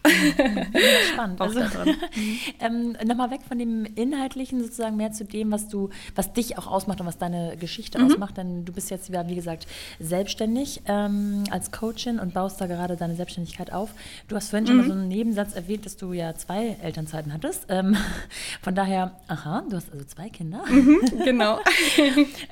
[1.13, 1.41] Spannend.
[1.41, 1.59] also,
[2.59, 6.67] ähm, Nochmal weg von dem Inhaltlichen sozusagen mehr zu dem, was du, was dich auch
[6.67, 8.05] ausmacht und was deine Geschichte mhm.
[8.05, 8.37] ausmacht.
[8.37, 9.67] Denn du bist jetzt, wie gesagt,
[9.99, 13.91] selbstständig ähm, als Coachin und baust da gerade deine Selbstständigkeit auf.
[14.27, 14.67] Du hast vorhin mhm.
[14.67, 17.65] schon mal so einen Nebensatz erwähnt, dass du ja zwei Elternzeiten hattest.
[17.69, 17.97] Ähm,
[18.61, 20.63] von daher, aha, du hast also zwei Kinder.
[20.69, 21.59] Mhm, genau.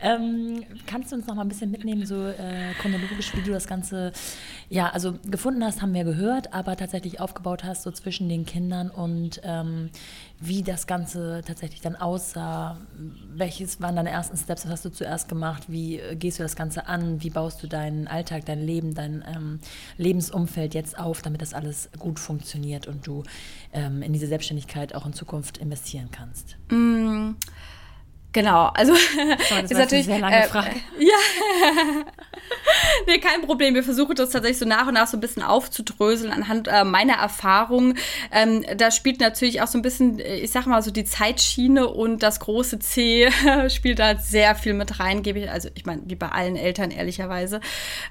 [0.01, 3.67] Ähm, kannst du uns noch mal ein bisschen mitnehmen, so äh, chronologisch, wie du das
[3.67, 4.11] Ganze,
[4.69, 8.89] ja, also gefunden hast, haben wir gehört, aber tatsächlich aufgebaut hast, so zwischen den Kindern
[8.89, 9.89] und ähm,
[10.39, 12.77] wie das Ganze tatsächlich dann aussah.
[13.33, 14.65] Welches waren deine ersten Steps?
[14.65, 15.63] Was hast du zuerst gemacht?
[15.67, 17.23] Wie äh, gehst du das Ganze an?
[17.23, 19.59] Wie baust du deinen Alltag, dein Leben, dein ähm,
[19.97, 23.23] Lebensumfeld jetzt auf, damit das alles gut funktioniert und du
[23.71, 26.57] ähm, in diese Selbstständigkeit auch in Zukunft investieren kannst?
[26.69, 27.35] Mm.
[28.33, 30.69] Genau, also das ist natürlich eine sehr lange äh, Frage.
[30.69, 32.05] Äh, ja,
[33.07, 33.75] nee, kein Problem.
[33.75, 37.13] Wir versuchen das tatsächlich so nach und nach so ein bisschen aufzudröseln anhand äh, meiner
[37.13, 37.97] Erfahrungen.
[38.31, 41.87] Ähm, da spielt natürlich auch so ein bisschen, äh, ich sag mal so die Zeitschiene
[41.87, 43.29] und das große C
[43.69, 46.91] spielt da sehr viel mit rein, gebe ich, also ich meine, wie bei allen Eltern
[46.91, 47.61] ehrlicherweise.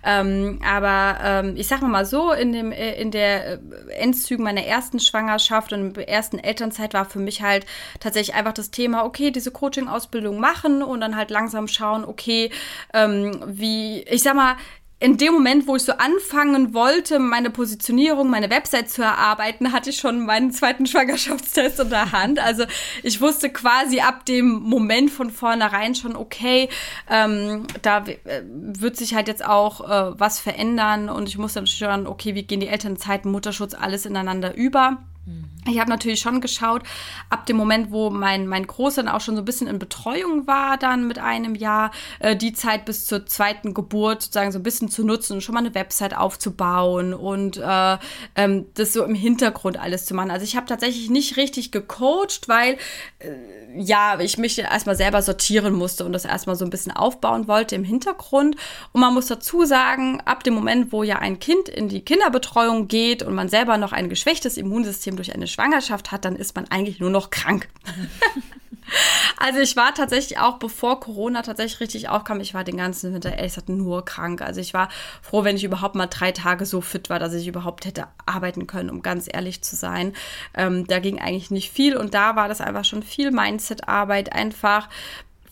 [0.04, 3.60] Ähm, aber ähm, ich sag mal so, in dem äh, in der
[3.98, 7.66] Endzügen meiner ersten Schwangerschaft und ersten Elternzeit war für mich halt
[8.00, 12.50] tatsächlich einfach das Thema, okay, diese Coaching-Ausbildung Ausbildung machen und dann halt langsam schauen, okay,
[12.94, 14.56] ähm, wie, ich sag mal,
[14.98, 19.90] in dem Moment, wo ich so anfangen wollte, meine Positionierung, meine Website zu erarbeiten, hatte
[19.90, 22.38] ich schon meinen zweiten Schwangerschaftstest in der Hand.
[22.38, 22.64] Also
[23.02, 26.70] ich wusste quasi ab dem Moment von vornherein schon, okay,
[27.10, 31.66] ähm, da äh, wird sich halt jetzt auch äh, was verändern und ich muss dann
[31.66, 35.04] schon, okay, wie gehen die Elternzeiten, Mutterschutz, alles ineinander über.
[35.26, 35.55] Mhm.
[35.68, 36.82] Ich habe natürlich schon geschaut,
[37.30, 40.46] ab dem Moment, wo mein, mein Großer dann auch schon so ein bisschen in Betreuung
[40.46, 41.90] war, dann mit einem Jahr,
[42.20, 45.54] äh, die Zeit bis zur zweiten Geburt sozusagen so ein bisschen zu nutzen und schon
[45.54, 47.98] mal eine Website aufzubauen und äh,
[48.36, 50.30] ähm, das so im Hintergrund alles zu machen.
[50.30, 52.78] Also ich habe tatsächlich nicht richtig gecoacht, weil
[53.18, 53.30] äh,
[53.78, 57.74] ja, ich mich erstmal selber sortieren musste und das erstmal so ein bisschen aufbauen wollte
[57.74, 58.56] im Hintergrund.
[58.92, 62.88] Und man muss dazu sagen, ab dem Moment, wo ja ein Kind in die Kinderbetreuung
[62.88, 66.70] geht und man selber noch ein geschwächtes Immunsystem durch eine Schwangerschaft hat, dann ist man
[66.70, 67.68] eigentlich nur noch krank.
[69.38, 73.30] also ich war tatsächlich auch, bevor Corona tatsächlich richtig aufkam, ich war den ganzen Winter
[73.30, 74.42] ehrlich gesagt nur krank.
[74.42, 74.90] Also ich war
[75.22, 78.66] froh, wenn ich überhaupt mal drei Tage so fit war, dass ich überhaupt hätte arbeiten
[78.66, 80.12] können, um ganz ehrlich zu sein.
[80.52, 84.90] Ähm, da ging eigentlich nicht viel und da war das einfach schon viel Mindset-Arbeit, einfach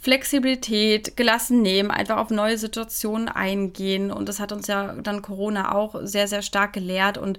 [0.04, 4.10] Flexibilität, gelassen nehmen, einfach auf neue Situationen eingehen.
[4.12, 7.16] Und das hat uns ja dann Corona auch sehr, sehr stark gelehrt.
[7.16, 7.38] Und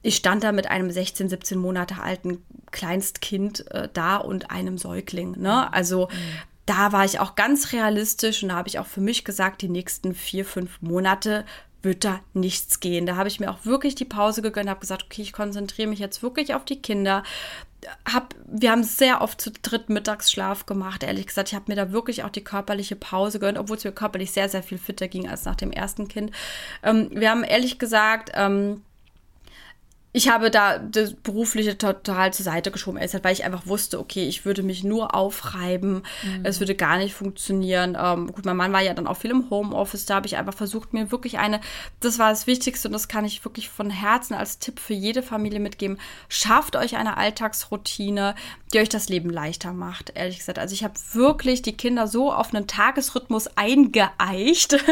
[0.00, 5.38] ich stand da mit einem 16, 17 Monate alten Kleinstkind äh, da und einem Säugling.
[5.38, 5.70] Ne?
[5.74, 6.38] Also mhm.
[6.64, 9.68] da war ich auch ganz realistisch und da habe ich auch für mich gesagt, die
[9.68, 11.44] nächsten vier, fünf Monate
[11.82, 13.04] wird da nichts gehen.
[13.04, 15.98] Da habe ich mir auch wirklich die Pause gegönnt, habe gesagt, okay, ich konzentriere mich
[15.98, 17.22] jetzt wirklich auf die Kinder
[18.10, 21.48] hab, wir haben sehr oft zu dritt Mittagsschlaf gemacht, ehrlich gesagt.
[21.48, 24.48] Ich habe mir da wirklich auch die körperliche Pause gönnt, obwohl es mir körperlich sehr,
[24.48, 26.30] sehr viel fitter ging als nach dem ersten Kind.
[26.82, 28.82] Ähm, wir haben ehrlich gesagt, ähm,
[30.16, 34.46] ich habe da das Berufliche total zur Seite geschoben, weil ich einfach wusste, okay, ich
[34.46, 36.40] würde mich nur aufreiben, mhm.
[36.42, 37.98] es würde gar nicht funktionieren.
[38.00, 40.54] Ähm, gut, mein Mann war ja dann auch viel im Homeoffice, da habe ich einfach
[40.54, 41.60] versucht, mir wirklich eine,
[42.00, 45.22] das war das Wichtigste und das kann ich wirklich von Herzen als Tipp für jede
[45.22, 45.98] Familie mitgeben.
[46.30, 48.36] Schafft euch eine Alltagsroutine,
[48.72, 50.58] die euch das Leben leichter macht, ehrlich gesagt.
[50.58, 54.82] Also ich habe wirklich die Kinder so auf einen Tagesrhythmus eingeeicht,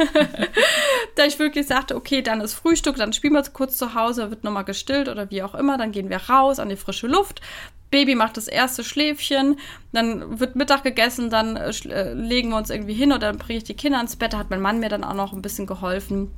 [1.16, 4.44] da ich wirklich sagte, okay, dann ist Frühstück, dann spielen wir kurz zu Hause, wird
[4.44, 7.40] nochmal gestillt oder wie auch immer, dann gehen wir raus an die frische Luft.
[7.90, 9.56] Baby macht das erste Schläfchen,
[9.92, 13.58] dann wird Mittag gegessen, dann äh, äh, legen wir uns irgendwie hin oder dann bringe
[13.58, 14.32] ich die Kinder ins Bett.
[14.32, 16.32] Da hat mein Mann mir dann auch noch ein bisschen geholfen.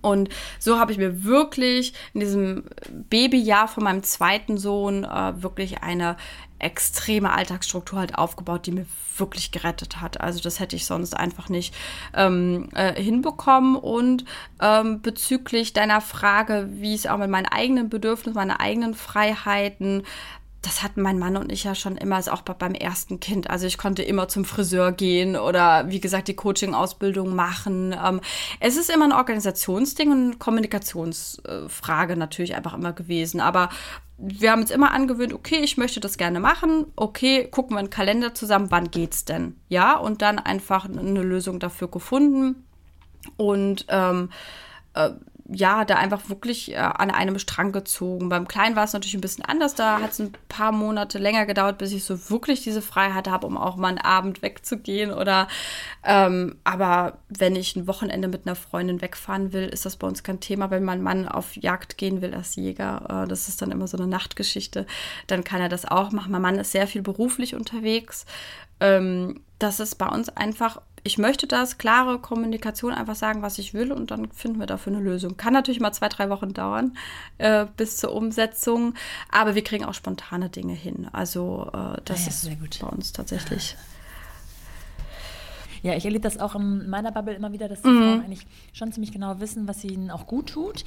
[0.00, 2.64] Und so habe ich mir wirklich in diesem
[3.10, 6.16] Babyjahr von meinem zweiten Sohn äh, wirklich eine
[6.58, 8.86] extreme Alltagsstruktur halt aufgebaut, die mir
[9.16, 10.20] wirklich gerettet hat.
[10.20, 11.74] Also das hätte ich sonst einfach nicht
[12.14, 13.76] ähm, äh, hinbekommen.
[13.76, 14.24] Und
[14.60, 20.02] ähm, bezüglich deiner Frage, wie es auch mit meinen eigenen Bedürfnissen, meinen eigenen Freiheiten,
[20.66, 23.48] das hatten mein Mann und ich ja schon immer, also auch beim ersten Kind.
[23.48, 27.94] Also ich konnte immer zum Friseur gehen oder wie gesagt die Coaching-Ausbildung machen.
[28.04, 28.20] Ähm,
[28.58, 33.40] es ist immer ein Organisationsding und eine Kommunikationsfrage natürlich einfach immer gewesen.
[33.40, 33.68] Aber
[34.18, 36.86] wir haben uns immer angewöhnt, okay, ich möchte das gerne machen.
[36.96, 39.56] Okay, gucken wir einen Kalender zusammen, wann geht's denn?
[39.68, 42.64] Ja, und dann einfach eine Lösung dafür gefunden.
[43.36, 44.30] Und ähm,
[44.94, 45.10] äh,
[45.48, 48.28] ja, da einfach wirklich äh, an einem Strang gezogen.
[48.28, 49.74] Beim Kleinen war es natürlich ein bisschen anders.
[49.74, 53.46] Da hat es ein paar Monate länger gedauert, bis ich so wirklich diese Freiheit habe,
[53.46, 55.12] um auch mal einen Abend wegzugehen.
[55.12, 55.46] Oder
[56.02, 60.22] ähm, aber wenn ich ein Wochenende mit einer Freundin wegfahren will, ist das bei uns
[60.24, 60.70] kein Thema.
[60.70, 63.96] Wenn mein Mann auf Jagd gehen will als Jäger, äh, das ist dann immer so
[63.96, 64.86] eine Nachtgeschichte,
[65.28, 66.32] dann kann er das auch machen.
[66.32, 68.26] Mein Mann ist sehr viel beruflich unterwegs.
[68.80, 73.72] Ähm, das ist bei uns einfach ich möchte das, klare Kommunikation, einfach sagen, was ich
[73.72, 75.36] will und dann finden wir dafür eine Lösung.
[75.36, 76.96] Kann natürlich mal zwei, drei Wochen dauern
[77.38, 78.94] äh, bis zur Umsetzung,
[79.30, 81.08] aber wir kriegen auch spontane Dinge hin.
[81.12, 83.76] Also äh, das ah ja, ist bei uns tatsächlich.
[85.82, 88.02] Ja, ich erlebe das auch in meiner Bubble immer wieder, dass die mhm.
[88.02, 90.84] Frauen eigentlich schon ziemlich genau wissen, was ihnen auch gut tut.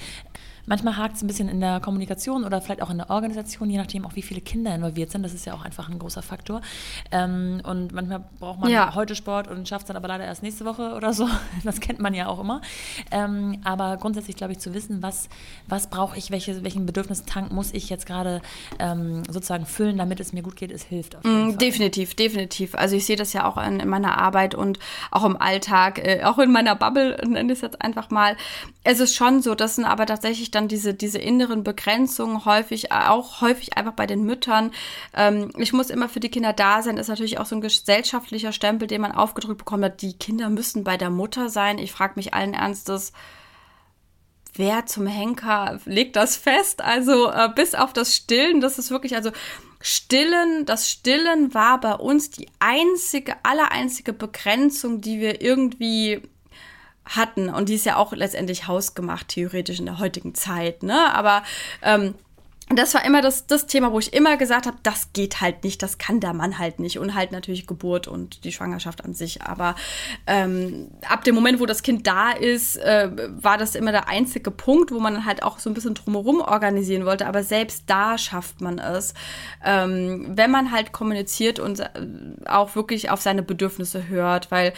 [0.66, 3.78] Manchmal hakt es ein bisschen in der Kommunikation oder vielleicht auch in der Organisation, je
[3.78, 5.24] nachdem auch, wie viele Kinder involviert sind.
[5.24, 6.62] Das ist ja auch einfach ein großer Faktor.
[7.12, 8.96] Ähm, und manchmal braucht man ja.
[8.96, 11.28] heute Sport und schafft es dann aber leider erst nächste Woche oder so.
[11.64, 12.62] Das kennt man ja auch immer.
[13.12, 15.30] Ähm, aber grundsätzlich glaube ich zu wissen, was,
[15.68, 18.42] was brauche ich, welche, welchen Bedürfnistank muss ich jetzt gerade
[18.80, 21.16] ähm, sozusagen füllen, damit es mir gut geht, es hilft.
[21.16, 21.58] Auf jeden mm, Fall.
[21.58, 22.76] Definitiv, definitiv.
[22.76, 24.80] Also ich sehe das ja auch in, in, meiner Arbeit und
[25.12, 28.36] auch im Alltag, äh, auch in meiner Bubble, nenne ich es jetzt einfach mal.
[28.84, 32.92] Es ist schon so, das sind aber tatsächlich dann dann diese, diese inneren Begrenzungen häufig,
[32.92, 34.72] auch häufig einfach bei den Müttern.
[35.16, 38.52] Ähm, ich muss immer für die Kinder da sein, ist natürlich auch so ein gesellschaftlicher
[38.52, 40.02] Stempel, den man aufgedrückt bekommt hat.
[40.02, 41.78] Die Kinder müssen bei der Mutter sein.
[41.78, 43.14] Ich frage mich allen Ernstes,
[44.54, 46.82] wer zum Henker legt das fest?
[46.82, 49.32] Also äh, bis auf das Stillen, das ist wirklich, also
[49.82, 56.22] Stillen, das Stillen war bei uns die einzige, allereinzige Begrenzung, die wir irgendwie
[57.10, 57.50] hatten.
[57.50, 60.84] Und die ist ja auch letztendlich hausgemacht, theoretisch in der heutigen Zeit.
[60.84, 61.14] Ne?
[61.14, 61.44] Aber
[61.82, 62.16] ähm,
[62.72, 65.82] das war immer das, das Thema, wo ich immer gesagt habe, das geht halt nicht,
[65.82, 67.00] das kann der Mann halt nicht.
[67.00, 69.42] Und halt natürlich Geburt und die Schwangerschaft an sich.
[69.42, 69.74] Aber
[70.28, 73.10] ähm, ab dem Moment, wo das Kind da ist, äh,
[73.42, 77.06] war das immer der einzige Punkt, wo man halt auch so ein bisschen drumherum organisieren
[77.06, 77.26] wollte.
[77.26, 79.16] Aber selbst da schafft man es,
[79.66, 81.90] ähm, wenn man halt kommuniziert und äh,
[82.46, 84.52] auch wirklich auf seine Bedürfnisse hört.
[84.52, 84.74] Weil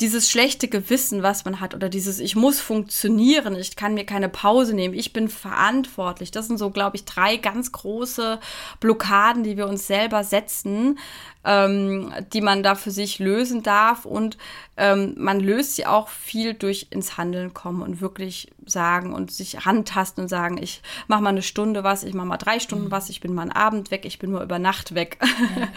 [0.00, 4.28] dieses schlechte Gewissen, was man hat, oder dieses Ich muss funktionieren, ich kann mir keine
[4.28, 6.30] Pause nehmen, ich bin verantwortlich.
[6.30, 8.38] Das sind so, glaube ich, drei ganz große
[8.80, 10.98] Blockaden, die wir uns selber setzen,
[11.44, 14.04] ähm, die man da für sich lösen darf.
[14.04, 14.36] Und
[14.76, 19.66] ähm, man löst sie auch viel durch ins Handeln kommen und wirklich sagen und sich
[19.66, 22.90] rantasten und sagen, ich mache mal eine Stunde was, ich mache mal drei Stunden mhm.
[22.90, 25.18] was, ich bin mal einen Abend weg, ich bin nur über Nacht weg.
[25.20, 25.68] Ja,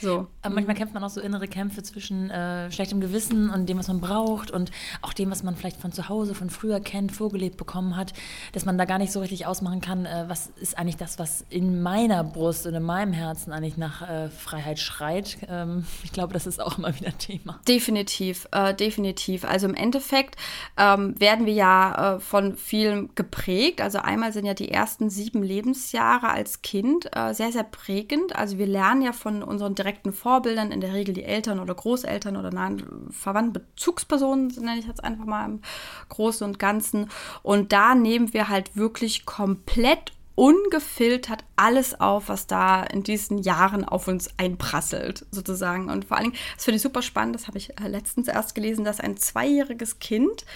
[0.00, 0.26] so.
[0.42, 3.88] Aber manchmal kämpft man auch so innere Kämpfe zwischen äh, schlechtem Gewissen und dem, was
[3.88, 4.70] man braucht und
[5.02, 8.12] auch dem, was man vielleicht von zu Hause, von früher kennt, vorgelebt bekommen hat,
[8.52, 11.44] dass man da gar nicht so richtig ausmachen kann, äh, was ist eigentlich das, was
[11.50, 15.38] in meiner Brust und in meinem Herzen eigentlich nach äh, Freiheit schreit.
[15.48, 17.60] Ähm, ich glaube, das ist auch immer wieder Thema.
[17.66, 19.44] Definitiv, äh, definitiv.
[19.44, 20.36] Also im Endeffekt
[20.76, 23.80] ähm, werden wir ja von vielem geprägt.
[23.80, 28.36] Also einmal sind ja die ersten sieben Lebensjahre als Kind äh, sehr, sehr prägend.
[28.36, 32.36] Also wir lernen ja von unseren direkten Vorbildern, in der Regel die Eltern oder Großeltern
[32.36, 35.60] oder nein, Verwandten, Bezugspersonen, nenne ich jetzt einfach mal im
[36.08, 37.10] Großen und Ganzen.
[37.42, 43.84] Und da nehmen wir halt wirklich komplett ungefiltert alles auf, was da in diesen Jahren
[43.84, 45.90] auf uns einprasselt, sozusagen.
[45.90, 48.54] Und vor allen Dingen, das finde ich super spannend, das habe ich äh, letztens erst
[48.54, 50.46] gelesen, dass ein zweijähriges Kind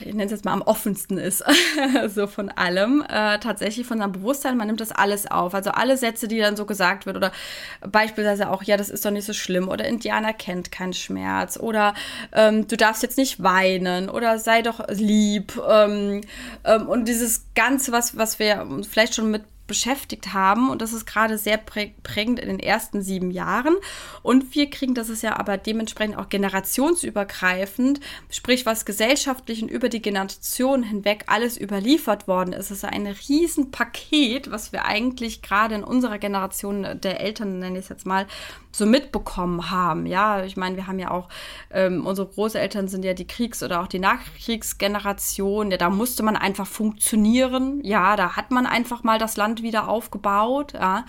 [0.00, 1.44] ich nenne es jetzt mal am offensten ist,
[2.08, 5.54] so von allem, äh, tatsächlich von seinem Bewusstsein, man nimmt das alles auf.
[5.54, 7.32] Also alle Sätze, die dann so gesagt wird oder
[7.80, 11.94] beispielsweise auch, ja, das ist doch nicht so schlimm oder Indianer kennt keinen Schmerz oder
[12.32, 16.22] ähm, du darfst jetzt nicht weinen oder sei doch lieb ähm,
[16.64, 19.42] ähm, und dieses Ganze, was, was wir vielleicht schon mit
[19.72, 20.68] beschäftigt haben.
[20.68, 23.74] Und das ist gerade sehr prägend in den ersten sieben Jahren.
[24.22, 27.98] Und wir kriegen, das ist ja aber dementsprechend auch generationsübergreifend,
[28.28, 32.70] sprich was gesellschaftlich und über die Generation hinweg alles überliefert worden ist.
[32.70, 37.84] Es ist ein Riesenpaket, was wir eigentlich gerade in unserer Generation der Eltern, nenne ich
[37.84, 38.26] es jetzt mal,
[38.72, 40.06] so mitbekommen haben.
[40.06, 41.28] Ja, ich meine, wir haben ja auch,
[41.70, 45.70] ähm, unsere Großeltern sind ja die Kriegs- oder auch die Nachkriegsgeneration.
[45.70, 47.80] Ja, da musste man einfach funktionieren.
[47.84, 50.72] Ja, da hat man einfach mal das Land wieder aufgebaut.
[50.72, 51.04] Ja.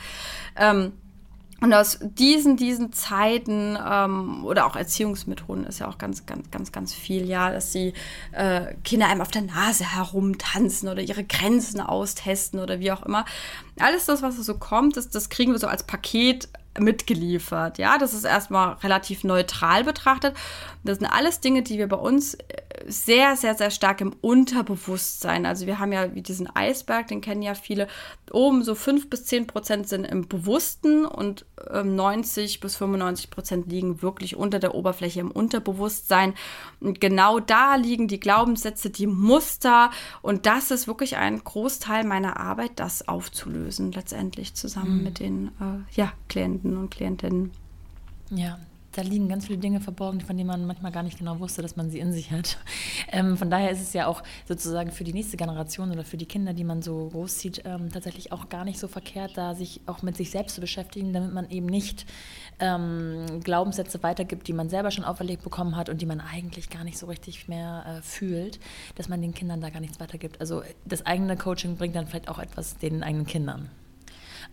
[0.57, 0.93] Ähm,
[1.64, 6.74] und aus diesen, diesen Zeiten ähm, oder auch Erziehungsmethoden ist ja auch ganz, ganz, ganz,
[6.74, 7.93] ganz viel, ja, dass die
[8.34, 13.24] äh, Kinder einem auf der Nase herumtanzen oder ihre Grenzen austesten oder wie auch immer.
[13.80, 16.49] Alles das, was so kommt, das, das kriegen wir so als Paket
[16.80, 17.78] mitgeliefert.
[17.78, 20.36] Ja, das ist erstmal relativ neutral betrachtet.
[20.84, 22.38] Das sind alles Dinge, die wir bei uns
[22.88, 25.45] sehr, sehr, sehr stark im Unterbewusstsein.
[25.45, 27.88] Also wir haben ja wie diesen Eisberg, den kennen ja viele.
[28.32, 33.71] Oben so 5 bis 10 Prozent sind im Bewussten und ähm, 90 bis 95 Prozent
[33.71, 36.34] liegen wirklich unter der Oberfläche im Unterbewusstsein.
[36.80, 39.91] Und genau da liegen die Glaubenssätze, die Muster.
[40.21, 45.03] Und das ist wirklich ein Großteil meiner Arbeit, das aufzulösen, letztendlich zusammen mhm.
[45.03, 47.51] mit den äh, ja, Klienten und Klientinnen.
[48.30, 48.57] Ja,
[48.93, 51.76] da liegen ganz viele Dinge verborgen, von denen man manchmal gar nicht genau wusste, dass
[51.76, 52.57] man sie in sich hat.
[53.11, 56.26] Ähm, von daher ist es ja auch sozusagen für die nächste Generation oder für die
[56.26, 60.01] Kinder, die man so großzieht, ähm, tatsächlich auch gar nicht so verkehrt, da sich auch
[60.01, 62.05] mit sich selbst zu beschäftigen, damit man eben nicht
[62.59, 66.84] ähm, Glaubenssätze weitergibt, die man selber schon auferlegt bekommen hat und die man eigentlich gar
[66.84, 68.59] nicht so richtig mehr äh, fühlt,
[68.95, 70.39] dass man den Kindern da gar nichts weitergibt.
[70.39, 73.70] Also das eigene Coaching bringt dann vielleicht auch etwas den eigenen Kindern.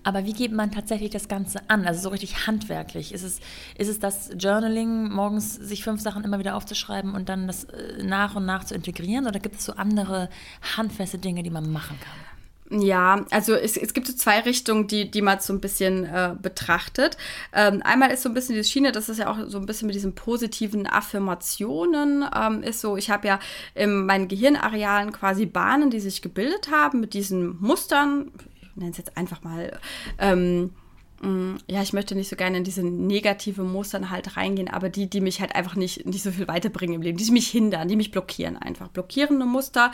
[0.02, 1.86] Aber wie geht man tatsächlich das Ganze an?
[1.86, 3.12] Also so richtig handwerklich.
[3.12, 3.40] Ist es,
[3.76, 8.02] ist es das Journaling, morgens sich fünf Sachen immer wieder aufzuschreiben und dann das äh,
[8.02, 9.26] nach und nach zu integrieren?
[9.26, 10.30] Oder gibt es so andere
[10.76, 12.30] handfeste Dinge, die man machen kann?
[12.72, 16.36] Ja, also es, es gibt so zwei Richtungen, die, die man so ein bisschen äh,
[16.40, 17.16] betrachtet.
[17.52, 19.86] Ähm, einmal ist so ein bisschen die Schiene, das ist ja auch so ein bisschen
[19.86, 23.40] mit diesen positiven Affirmationen, ähm, ist so, ich habe ja
[23.74, 28.30] in meinen Gehirnarealen quasi Bahnen, die sich gebildet haben mit diesen Mustern,
[28.80, 29.78] nenne es jetzt einfach mal,
[30.18, 30.72] ähm,
[31.22, 35.08] mm, ja, ich möchte nicht so gerne in diese negative Mustern halt reingehen, aber die,
[35.08, 37.96] die mich halt einfach nicht, nicht so viel weiterbringen im Leben, die mich hindern, die
[37.96, 38.88] mich blockieren einfach.
[38.88, 39.92] Blockierende Muster.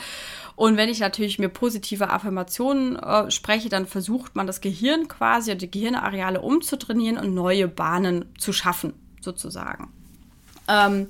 [0.55, 5.57] Und wenn ich natürlich mir positive Affirmationen äh, spreche, dann versucht man das Gehirn quasi,
[5.57, 9.93] die Gehirnareale umzutrainieren und neue Bahnen zu schaffen, sozusagen.
[10.68, 11.09] Ähm,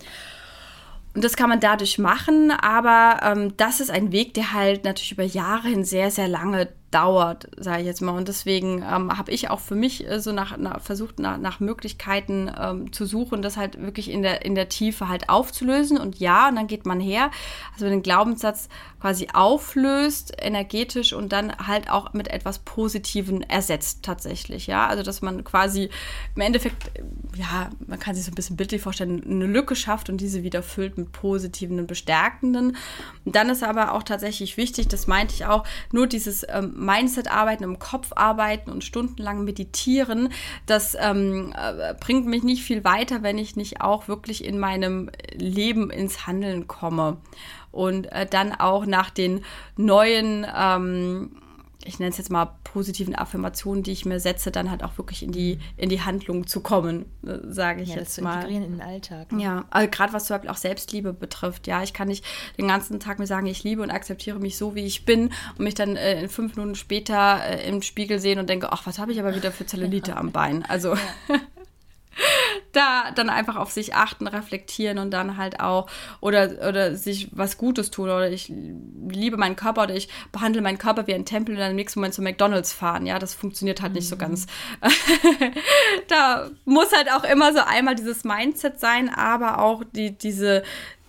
[1.16, 5.12] und das kann man dadurch machen, aber ähm, das ist ein Weg, der halt natürlich
[5.12, 8.16] über Jahre hin sehr, sehr lange dauert, sage ich jetzt mal.
[8.16, 11.61] Und deswegen ähm, habe ich auch für mich äh, so nach, nach versucht, nach, nach
[11.61, 15.99] Möglichkeiten ähm, zu suchen, das halt wirklich in der, in der Tiefe halt aufzulösen.
[15.99, 17.30] Und ja, und dann geht man her,
[17.72, 18.68] also den Glaubenssatz
[19.01, 24.66] quasi auflöst, energetisch und dann halt auch mit etwas Positiven ersetzt tatsächlich.
[24.66, 25.91] Ja, also dass man quasi
[26.34, 26.91] im Endeffekt,
[27.37, 30.62] ja, man kann sich so ein bisschen bildlich vorstellen, eine Lücke schafft und diese wieder
[30.62, 32.76] füllt mit positiven und bestärkenden.
[33.24, 37.31] Und dann ist aber auch tatsächlich wichtig, das meinte ich auch, nur dieses ähm, Mindset
[37.31, 40.31] arbeiten, im Kopf arbeiten und stundenlang meditieren,
[40.66, 45.11] das ähm, äh, bringt mich nicht viel weiter, wenn ich nicht auch wirklich in meinem
[45.33, 47.18] Leben ins Handeln komme.
[47.72, 49.45] Und äh, dann auch nach den
[49.77, 51.31] neuen ähm,
[51.87, 55.22] ich nenne es jetzt mal positiven Affirmationen, die ich mir setze, dann halt auch wirklich
[55.22, 58.32] in die, in die Handlung zu kommen, äh, sage ich ja, jetzt das mal.
[58.32, 59.32] Zu integrieren in den Alltag.
[59.32, 59.43] Ne?
[59.43, 61.66] Ja, also gerade was zum Beispiel auch Selbstliebe betrifft.
[61.66, 62.24] Ja, ich kann nicht
[62.59, 65.61] den ganzen Tag mir sagen, ich liebe und akzeptiere mich so, wie ich bin und
[65.61, 69.12] mich dann äh, fünf Minuten später äh, im Spiegel sehen und denke, ach, was habe
[69.12, 70.64] ich aber wieder für Zellulite am Bein.
[70.64, 71.01] Also ja.
[72.72, 75.88] da dann einfach auf sich achten, reflektieren und dann halt auch
[76.20, 78.52] oder, oder sich was Gutes tun oder ich
[79.08, 82.00] liebe meinen Körper oder ich behandle meinen Körper wie ein Tempel und dann im nächsten
[82.00, 83.06] Moment zu McDonalds fahren.
[83.06, 83.96] Ja, das funktioniert halt mhm.
[83.96, 84.20] nicht so mhm.
[84.20, 84.46] ganz.
[86.08, 90.62] da muss halt auch immer so einmal dieses Mindset sein, aber auch die, diese,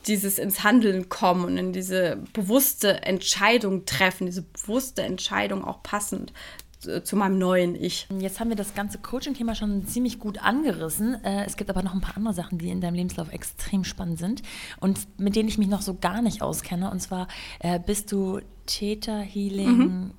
[0.08, 6.34] dieses ins Handeln kommen und in diese bewusste Entscheidung treffen, diese bewusste Entscheidung auch passend
[6.80, 8.08] zu meinem neuen Ich.
[8.20, 11.24] Jetzt haben wir das ganze Coaching-Thema schon ziemlich gut angerissen.
[11.24, 14.20] Äh, es gibt aber noch ein paar andere Sachen, die in deinem Lebenslauf extrem spannend
[14.20, 14.44] sind
[14.80, 16.92] und mit denen ich mich noch so gar nicht auskenne.
[16.92, 17.28] Und zwar
[17.60, 19.78] äh, bist du Theta Healing.
[19.78, 20.12] Mhm.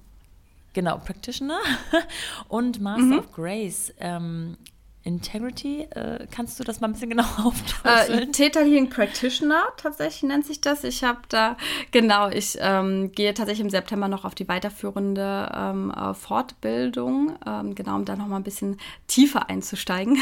[0.72, 1.58] Genau, Practitioner
[2.48, 3.18] und Master mhm.
[3.18, 3.92] of Grace.
[3.98, 4.56] Ähm,
[5.04, 8.28] Integrity, äh, kannst du das mal ein bisschen genau aufdröseln?
[8.28, 10.84] Äh, Theta Healing Practitioner, tatsächlich nennt sich das.
[10.84, 11.56] Ich habe da,
[11.92, 17.74] genau, ich ähm, gehe tatsächlich im September noch auf die weiterführende ähm, äh, Fortbildung, ähm,
[17.74, 20.18] genau, um da noch mal ein bisschen tiefer einzusteigen.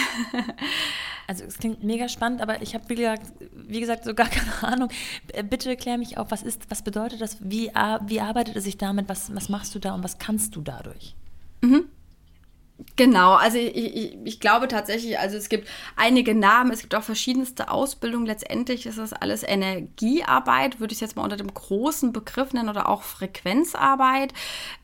[1.27, 4.62] also es klingt mega spannend, aber ich habe, wie gesagt, wie gesagt, so gar keine
[4.62, 4.89] Ahnung.
[5.51, 7.70] Bitte klär mich auf, was ist, was bedeutet das, wie,
[8.07, 11.14] wie arbeitet es sich damit, was, was machst du da und was kannst du dadurch?
[11.62, 11.87] Mhm.
[12.97, 15.66] Genau, also ich, ich, ich, glaube tatsächlich, also es gibt
[15.97, 18.27] einige Namen, es gibt auch verschiedenste Ausbildungen.
[18.27, 22.68] Letztendlich ist das alles Energiearbeit, würde ich es jetzt mal unter dem großen Begriff nennen,
[22.68, 24.35] oder auch Frequenzarbeit.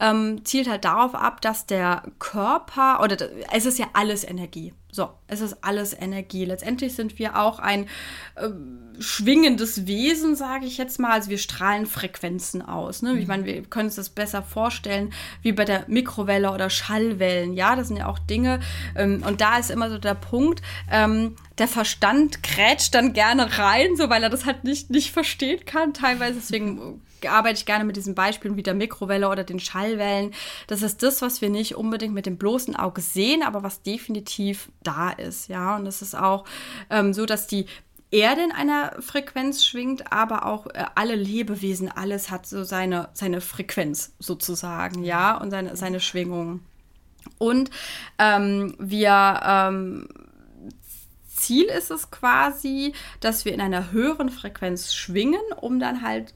[0.01, 3.17] Ähm, zielt halt darauf ab, dass der Körper, oder
[3.53, 4.73] es ist ja alles Energie.
[4.95, 6.45] So, es ist alles Energie.
[6.45, 7.89] Letztendlich sind wir auch ein
[8.35, 8.51] äh,
[8.99, 11.13] schwingendes Wesen, sage ich jetzt mal.
[11.13, 13.01] Also wir strahlen Frequenzen aus.
[13.01, 13.15] Ne?
[13.15, 13.27] Ich mhm.
[13.29, 17.55] meine, wir können uns das besser vorstellen wie bei der Mikrowelle oder Schallwellen.
[17.55, 18.61] Ja, das sind ja auch Dinge.
[18.95, 23.97] Ähm, und da ist immer so der Punkt, ähm, der Verstand krätscht dann gerne rein,
[23.97, 26.35] so weil er das halt nicht, nicht verstehen kann, teilweise.
[26.35, 30.33] Deswegen arbeite ich gerne mit diesen Beispielen wie der Mikrowelle oder den Schallwellen.
[30.67, 34.71] Das ist das, was wir nicht unbedingt mit dem bloßen Auge sehen, aber was definitiv
[34.83, 35.49] da ist.
[35.49, 36.45] Ja, und das ist auch
[36.91, 37.67] ähm, so, dass die
[38.11, 43.41] Erde in einer Frequenz schwingt, aber auch äh, alle Lebewesen, alles hat so seine, seine
[43.41, 46.61] Frequenz sozusagen, ja, und seine, seine Schwingung.
[47.39, 47.71] Und
[48.19, 50.09] ähm, wir ähm,
[51.43, 56.35] Ziel ist es quasi, dass wir in einer höheren Frequenz schwingen, um dann halt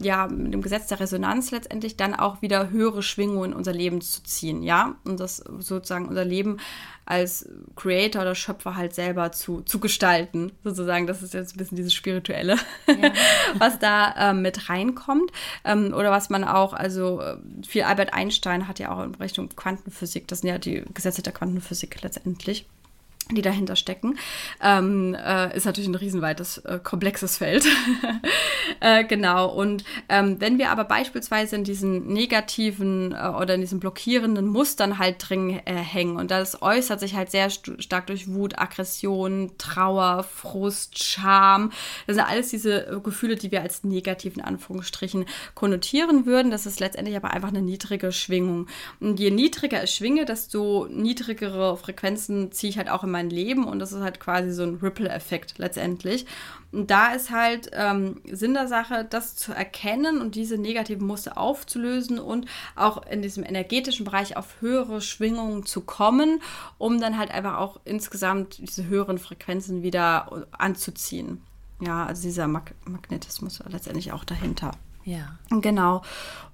[0.00, 4.00] ja, mit dem Gesetz der Resonanz letztendlich dann auch wieder höhere Schwingungen in unser Leben
[4.00, 6.56] zu ziehen, ja, und das sozusagen unser Leben
[7.04, 11.06] als Creator oder Schöpfer halt selber zu, zu gestalten, sozusagen.
[11.06, 13.12] Das ist jetzt ein bisschen dieses Spirituelle, ja.
[13.58, 15.32] was da ähm, mit reinkommt.
[15.64, 17.36] Ähm, oder was man auch, also äh,
[17.66, 21.32] viel Albert Einstein hat ja auch in Richtung Quantenphysik, das sind ja die Gesetze der
[21.32, 22.66] Quantenphysik letztendlich
[23.36, 24.18] die dahinter stecken,
[24.62, 27.66] ähm, äh, ist natürlich ein riesenweites, äh, komplexes Feld.
[28.80, 29.52] äh, genau.
[29.52, 34.98] Und ähm, wenn wir aber beispielsweise in diesen negativen äh, oder in diesen blockierenden Mustern
[34.98, 39.52] halt drin äh, hängen und das äußert sich halt sehr st stark durch Wut, Aggression,
[39.58, 41.72] Trauer, Frust, Scham.
[42.06, 46.50] Das sind alles diese äh, Gefühle, die wir als negativen Anführungsstrichen konnotieren würden.
[46.50, 48.66] Das ist letztendlich aber einfach eine niedrige Schwingung.
[48.98, 53.30] Und je niedriger ich schwinge, desto niedrigere Frequenzen ziehe ich halt auch in mein mein
[53.30, 56.26] Leben und das ist halt quasi so ein Ripple-Effekt letztendlich.
[56.72, 61.36] Und da ist halt ähm, Sinn der Sache, das zu erkennen und diese negativen Muster
[61.36, 62.46] aufzulösen und
[62.76, 66.40] auch in diesem energetischen Bereich auf höhere Schwingungen zu kommen,
[66.78, 71.42] um dann halt einfach auch insgesamt diese höheren Frequenzen wieder anzuziehen.
[71.80, 74.72] Ja, also dieser Mag Magnetismus letztendlich auch dahinter.
[75.04, 75.38] Ja.
[75.50, 76.02] Genau.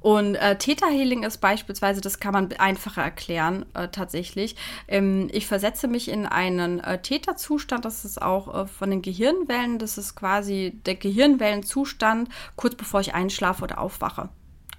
[0.00, 4.54] Und äh, Theta Healing ist beispielsweise, das kann man einfacher erklären, äh, tatsächlich.
[4.86, 9.78] Ähm, ich versetze mich in einen äh, Theta-Zustand, das ist auch äh, von den Gehirnwellen,
[9.78, 14.28] das ist quasi der Gehirnwellenzustand, kurz bevor ich einschlafe oder aufwache.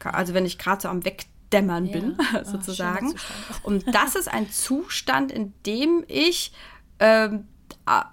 [0.04, 2.46] Also wenn ich gerade so am Wegdämmern bin, ja.
[2.46, 3.14] sozusagen.
[3.64, 6.54] Oh, Und das ist ein Zustand, in dem ich
[7.00, 7.48] ähm,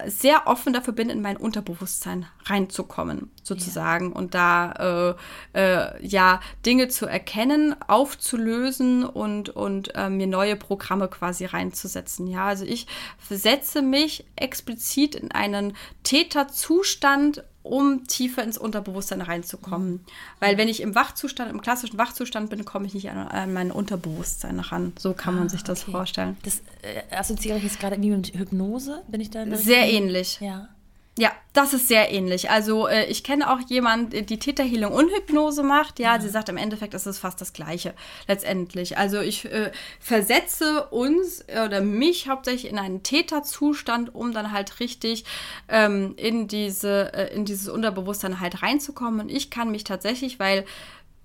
[0.07, 4.11] sehr offen dafür bin, in mein Unterbewusstsein reinzukommen, sozusagen.
[4.11, 4.15] Ja.
[4.15, 5.15] Und da
[5.53, 12.27] äh, äh, ja Dinge zu erkennen, aufzulösen und, und äh, mir neue Programme quasi reinzusetzen.
[12.27, 19.93] Ja, also ich versetze mich explizit in einen Täterzustand um tiefer ins Unterbewusstsein reinzukommen.
[19.93, 19.99] Mhm.
[20.39, 23.71] Weil wenn ich im Wachzustand, im klassischen Wachzustand bin, komme ich nicht an, an mein
[23.71, 24.93] Unterbewusstsein ran.
[24.99, 25.91] So kann ah, man sich das okay.
[25.91, 26.37] vorstellen.
[26.43, 29.45] Das äh, assoziiere ich jetzt gerade wie mit Hypnose, bin ich da?
[29.55, 30.39] Sehr ähnlich.
[30.41, 30.69] Ja.
[31.17, 32.49] Ja, das ist sehr ähnlich.
[32.49, 35.97] Also äh, ich kenne auch jemanden, die Täterheilung und Hypnose macht.
[35.97, 37.93] Ja, ja, sie sagt, im Endeffekt ist es fast das Gleiche
[38.27, 38.97] letztendlich.
[38.97, 45.23] Also ich äh, versetze uns oder mich hauptsächlich in einen Täterzustand, um dann halt richtig
[45.69, 49.21] ähm, in, diese, äh, in dieses Unterbewusstsein halt reinzukommen.
[49.21, 50.65] Und ich kann mich tatsächlich, weil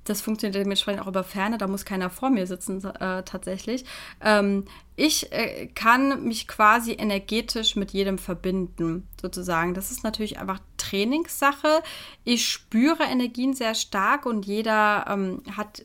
[0.04, 3.84] das funktioniert dementsprechend auch über Ferne, da muss keiner vor mir sitzen äh, tatsächlich.
[4.20, 4.64] Ähm,
[4.96, 9.74] ich äh, kann mich quasi energetisch mit jedem verbinden, sozusagen.
[9.74, 11.82] Das ist natürlich einfach Trainingssache.
[12.24, 15.84] Ich spüre Energien sehr stark und jeder ähm, hat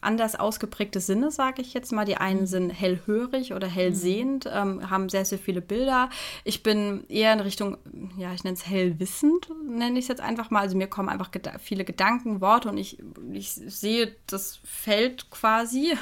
[0.00, 2.04] anders ausgeprägte Sinne, sage ich jetzt mal.
[2.04, 2.46] Die einen mhm.
[2.46, 4.50] sind hellhörig oder hellsehend, mhm.
[4.52, 6.10] ähm, haben sehr, sehr viele Bilder.
[6.44, 7.78] Ich bin eher in Richtung,
[8.16, 10.60] ja, ich nenne es hellwissend, nenne ich es jetzt einfach mal.
[10.60, 12.98] Also mir kommen einfach geda viele Gedanken, Worte und ich,
[13.32, 15.96] ich sehe das Feld quasi.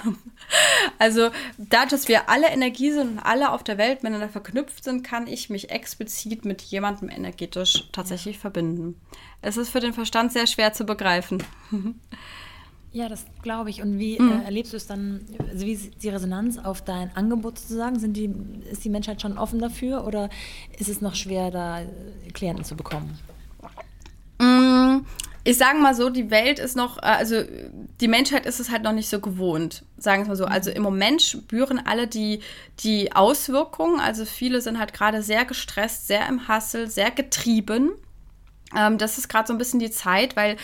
[0.99, 5.05] also dadurch, dass wir alle Energie sind und alle auf der Welt miteinander verknüpft sind,
[5.05, 8.41] kann ich mich explizit mit jemandem energetisch tatsächlich ja.
[8.43, 9.01] verbinden.
[9.43, 11.43] Es ist für den Verstand sehr schwer zu begreifen.
[12.95, 13.83] Ja, das glaube ich.
[13.83, 14.41] Und wie mhm.
[14.41, 17.99] äh, erlebst du es dann, also wie ist die Resonanz auf dein Angebot sozusagen?
[17.99, 18.33] Sind die,
[18.71, 20.31] ist die Menschheit schon offen dafür oder
[20.79, 21.81] ist es noch schwer, da
[22.35, 23.19] Klienten zu bekommen?
[24.39, 25.05] Mm,
[25.43, 27.43] ich sage mal so, die Welt ist noch, äh, also
[28.01, 30.45] die Menschheit ist es halt noch nicht so gewohnt, sagen wir mal so.
[30.45, 32.43] Also im Moment spüren alle die,
[32.79, 33.99] die Auswirkungen.
[33.99, 37.91] Also viele sind halt gerade sehr gestresst, sehr im Hassel, sehr getrieben.
[38.77, 40.57] Ähm, das ist gerade so ein bisschen die Zeit, weil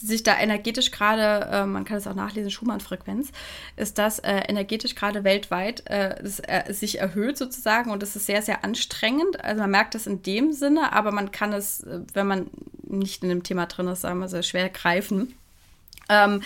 [0.00, 3.32] sich da energetisch gerade, äh, man kann es auch nachlesen, Schumann-Frequenz,
[3.76, 8.26] ist das äh, energetisch gerade weltweit äh, das, äh, sich erhöht sozusagen und das ist
[8.26, 9.42] sehr, sehr anstrengend.
[9.44, 12.50] Also man merkt das in dem Sinne, aber man kann es, äh, wenn man
[12.82, 15.34] nicht in dem Thema drin ist, sagen wir so, schwer greifen.
[16.08, 16.42] Ähm,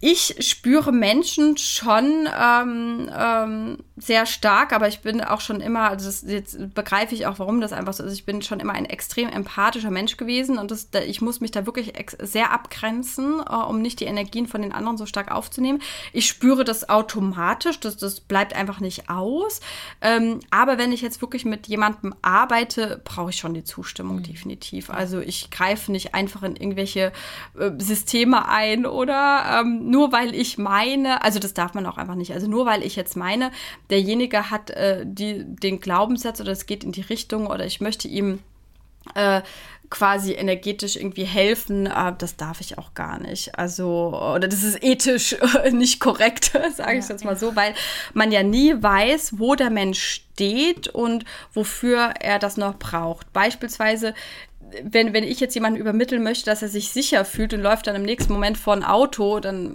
[0.00, 6.06] ich spüre Menschen schon ähm, ähm, sehr stark, aber ich bin auch schon immer, also
[6.06, 8.12] das, jetzt begreife ich auch, warum das einfach so ist.
[8.12, 11.66] Ich bin schon immer ein extrem empathischer Mensch gewesen und das, ich muss mich da
[11.66, 15.82] wirklich sehr abgrenzen, äh, um nicht die Energien von den anderen so stark aufzunehmen.
[16.12, 19.60] Ich spüre das automatisch, das, das bleibt einfach nicht aus.
[20.00, 24.22] Ähm, aber wenn ich jetzt wirklich mit jemandem arbeite, brauche ich schon die Zustimmung, mhm.
[24.22, 24.90] definitiv.
[24.90, 27.12] Also ich greife nicht einfach in irgendwelche
[27.58, 32.14] äh, Systeme ein oder ähm, nur weil ich meine, also das darf man auch einfach
[32.14, 33.50] nicht, also nur weil ich jetzt meine,
[33.90, 38.06] derjenige hat äh, die, den Glaubenssatz oder es geht in die Richtung oder ich möchte
[38.06, 38.40] ihm
[39.14, 39.42] äh,
[39.90, 43.58] quasi energetisch irgendwie helfen, äh, das darf ich auch gar nicht.
[43.58, 45.36] Also, oder das ist ethisch
[45.72, 47.38] nicht korrekt, sage ja, ich jetzt mal ja.
[47.38, 47.74] so, weil
[48.12, 51.24] man ja nie weiß, wo der Mensch steht und
[51.54, 53.32] wofür er das noch braucht.
[53.32, 54.14] Beispielsweise
[54.82, 57.96] wenn, wenn ich jetzt jemanden übermitteln möchte, dass er sich sicher fühlt und läuft dann
[57.96, 59.74] im nächsten Moment vor ein Auto, dann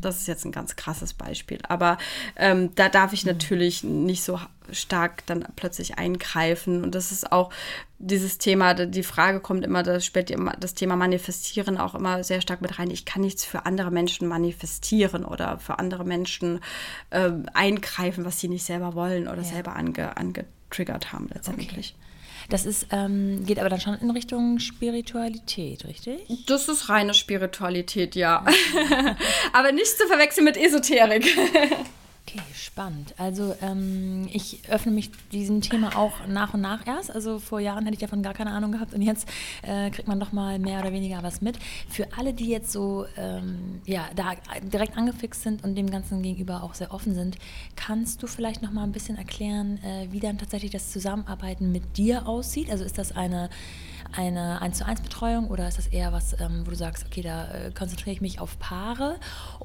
[0.00, 1.58] das ist jetzt ein ganz krasses Beispiel.
[1.68, 1.98] Aber
[2.36, 4.38] ähm, da darf ich natürlich nicht so
[4.70, 6.84] stark dann plötzlich eingreifen.
[6.84, 7.50] Und das ist auch
[7.98, 12.60] dieses Thema, die Frage kommt immer, da spielt das Thema Manifestieren auch immer sehr stark
[12.60, 12.90] mit rein.
[12.90, 16.60] Ich kann nichts für andere Menschen manifestieren oder für andere Menschen
[17.10, 19.48] äh, eingreifen, was sie nicht selber wollen oder ja.
[19.48, 21.94] selber ange, angetriggert haben letztendlich.
[21.96, 22.07] Okay.
[22.48, 26.20] Das ist, ähm, geht aber dann schon in Richtung Spiritualität, richtig?
[26.46, 28.44] Das ist reine Spiritualität, ja.
[29.52, 31.26] aber nicht zu verwechseln mit Esoterik.
[32.28, 33.14] Okay, spannend.
[33.16, 37.10] Also ähm, ich öffne mich diesem Thema auch nach und nach erst.
[37.10, 39.26] Also vor Jahren hätte ich davon gar keine Ahnung gehabt und jetzt
[39.62, 41.58] äh, kriegt man doch mal mehr oder weniger was mit.
[41.88, 46.62] Für alle, die jetzt so ähm, ja, da direkt angefixt sind und dem Ganzen gegenüber
[46.64, 47.38] auch sehr offen sind,
[47.76, 51.96] kannst du vielleicht noch mal ein bisschen erklären, äh, wie dann tatsächlich das Zusammenarbeiten mit
[51.96, 52.70] dir aussieht?
[52.70, 53.48] Also ist das eine
[54.16, 57.22] eine 1 zu 1 Betreuung oder ist das eher was, ähm, wo du sagst, okay,
[57.22, 59.16] da äh, konzentriere ich mich auf Paare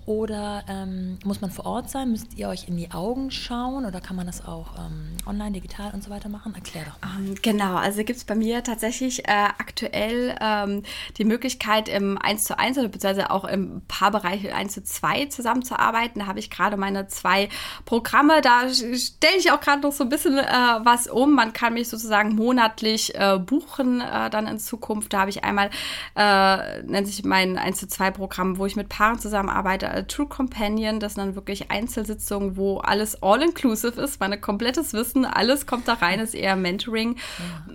[0.06, 2.12] oder ähm, muss man vor Ort sein?
[2.12, 5.92] Müsst ihr euch in die Augen schauen oder kann man das auch ähm, online, digital
[5.94, 6.54] und so weiter machen?
[6.56, 7.18] Erklär doch mal.
[7.20, 10.84] Ähm, genau, also gibt es bei mir tatsächlich äh, aktuell ähm,
[11.18, 16.20] die Möglichkeit im 1 zu 1 oder beziehungsweise auch im Paarbereich 1 zu 2 zusammenzuarbeiten.
[16.20, 17.50] Da habe ich gerade meine zwei
[17.86, 18.42] Programme.
[18.42, 21.34] Da stelle ich auch gerade noch so ein bisschen äh, was um.
[21.34, 25.14] Man kann mich sozusagen monatlich äh, buchen äh, dann in Zukunft.
[25.14, 25.70] Da habe ich einmal,
[26.16, 31.00] äh, nennt sich mein 1 zu 2 Programm, wo ich mit Paaren zusammenarbeite, True Companion.
[31.00, 35.94] Das sind dann wirklich Einzelsitzungen, wo alles all-inclusive ist, mein komplettes Wissen, alles kommt da
[35.94, 37.18] rein, ist eher Mentoring.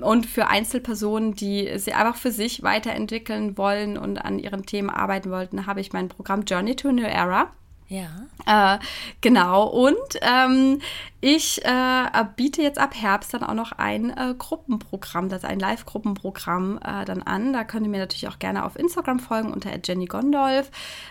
[0.01, 0.07] Ja.
[0.07, 5.31] Und für Einzelpersonen, die sie einfach für sich weiterentwickeln wollen und an ihren Themen arbeiten
[5.31, 7.53] wollten, habe ich mein Programm Journey to a New Era.
[7.89, 8.09] Ja.
[8.47, 8.79] Äh,
[9.21, 9.67] genau.
[9.67, 10.81] Und ähm,
[11.21, 15.59] ich äh, biete jetzt ab Herbst dann auch noch ein äh, Gruppenprogramm, das ist ein
[15.59, 17.53] Live-Gruppenprogramm äh, dann an.
[17.53, 20.71] Da könnt ihr mir natürlich auch gerne auf Instagram folgen unter Jenny Gondolf.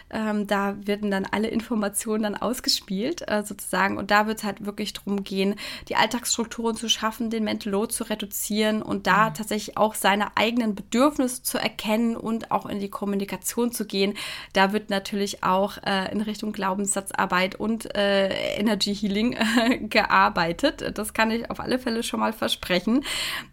[0.10, 3.98] Ähm, da werden dann alle Informationen dann ausgespielt äh, sozusagen.
[3.98, 5.56] Und da wird es halt wirklich darum gehen,
[5.90, 9.34] die Alltagsstrukturen zu schaffen, den Mental Load zu reduzieren und da mhm.
[9.34, 14.14] tatsächlich auch seine eigenen Bedürfnisse zu erkennen und auch in die Kommunikation zu gehen.
[14.54, 18.28] Da wird natürlich auch äh, in Richtung Glaubenssatzarbeit und äh,
[18.58, 19.38] Energy Healing
[19.90, 20.98] gearbeitet.
[20.98, 23.06] Das kann ich auf alle Fälle schon mal versprechen.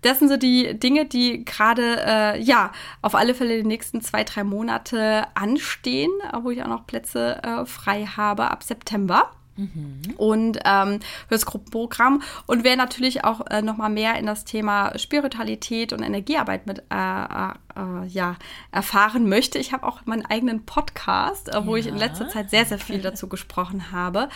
[0.03, 2.73] Das sind so die Dinge, die gerade, äh, ja,
[3.03, 6.11] auf alle Fälle die nächsten zwei, drei Monate anstehen,
[6.43, 9.31] wo ich auch noch Plätze äh, frei habe ab September.
[9.57, 10.03] Mhm.
[10.17, 12.21] Und ähm, für das Gruppenprogramm.
[12.47, 16.81] Und wer natürlich auch äh, noch mal mehr in das Thema Spiritualität und Energiearbeit mit
[16.91, 18.37] äh, äh, äh ja,
[18.71, 21.81] erfahren möchte, ich habe auch meinen eigenen Podcast, äh, wo ja.
[21.81, 24.29] ich in letzter Zeit sehr, sehr viel dazu gesprochen habe,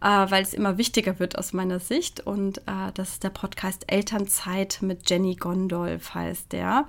[0.00, 2.20] äh, weil es immer wichtiger wird aus meiner Sicht.
[2.20, 2.60] Und
[2.94, 6.86] das ist der Podcast Elternzeit mit Jenny Gondolf heißt der.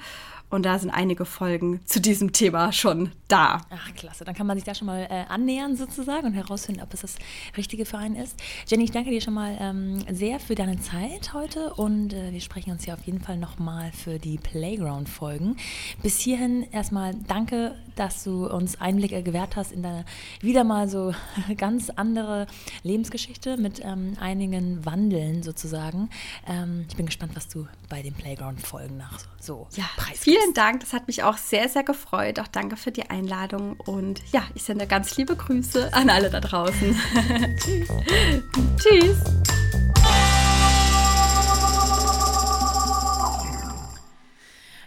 [0.49, 3.61] Und da sind einige Folgen zu diesem Thema schon da.
[3.69, 4.26] Ach, klasse.
[4.26, 7.15] Dann kann man sich da schon mal äh, annähern sozusagen und herausfinden, ob es das
[7.55, 8.35] Richtige für einen ist.
[8.67, 12.41] Jenny, ich danke dir schon mal ähm, sehr für deine Zeit heute und äh, wir
[12.41, 15.57] sprechen uns ja auf jeden Fall nochmal für die Playground-Folgen.
[16.01, 20.05] Bis hierhin erstmal danke, dass du uns Einblicke gewährt hast in deine
[20.41, 21.13] wieder mal so
[21.57, 22.47] ganz andere
[22.81, 26.09] Lebensgeschichte mit ähm, einigen Wandeln sozusagen.
[26.47, 30.82] Ähm, ich bin gespannt, was du bei den Playground-Folgen nach so ja, preisgibst vielen Dank.
[30.82, 32.40] Das hat mich auch sehr, sehr gefreut.
[32.40, 33.80] Auch danke für die Einladung.
[33.80, 36.99] Und ja, ich sende ganz liebe Grüße an alle da draußen.
[37.57, 37.90] Tschüss.
[38.78, 39.18] Tschüss.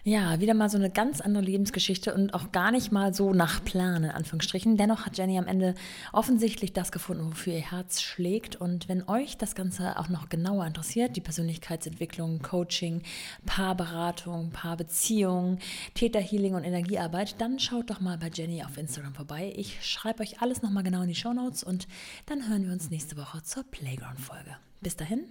[0.05, 3.63] Ja, wieder mal so eine ganz andere Lebensgeschichte und auch gar nicht mal so nach
[3.63, 4.77] Plan, in Anführungsstrichen.
[4.77, 5.77] Dennoch hat Jenny am Ende
[6.13, 8.57] offensichtlich das gefunden, wofür ihr Herz schlägt.
[8.57, 13.03] Und wenn euch das Ganze auch noch genauer interessiert, die Persönlichkeitsentwicklung, Coaching,
[13.47, 15.61] Paarberatung, Paarbeziehung,
[15.95, 19.53] Täterhealing und Energiearbeit, dann schaut doch mal bei Jenny auf Instagram vorbei.
[19.57, 21.87] Ich schreibe euch alles nochmal genau in die Show Notes und
[22.27, 24.57] dann hören wir uns nächste Woche zur Playground-Folge.
[24.81, 25.27] Bis dahin,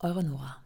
[0.00, 0.58] eure Nora.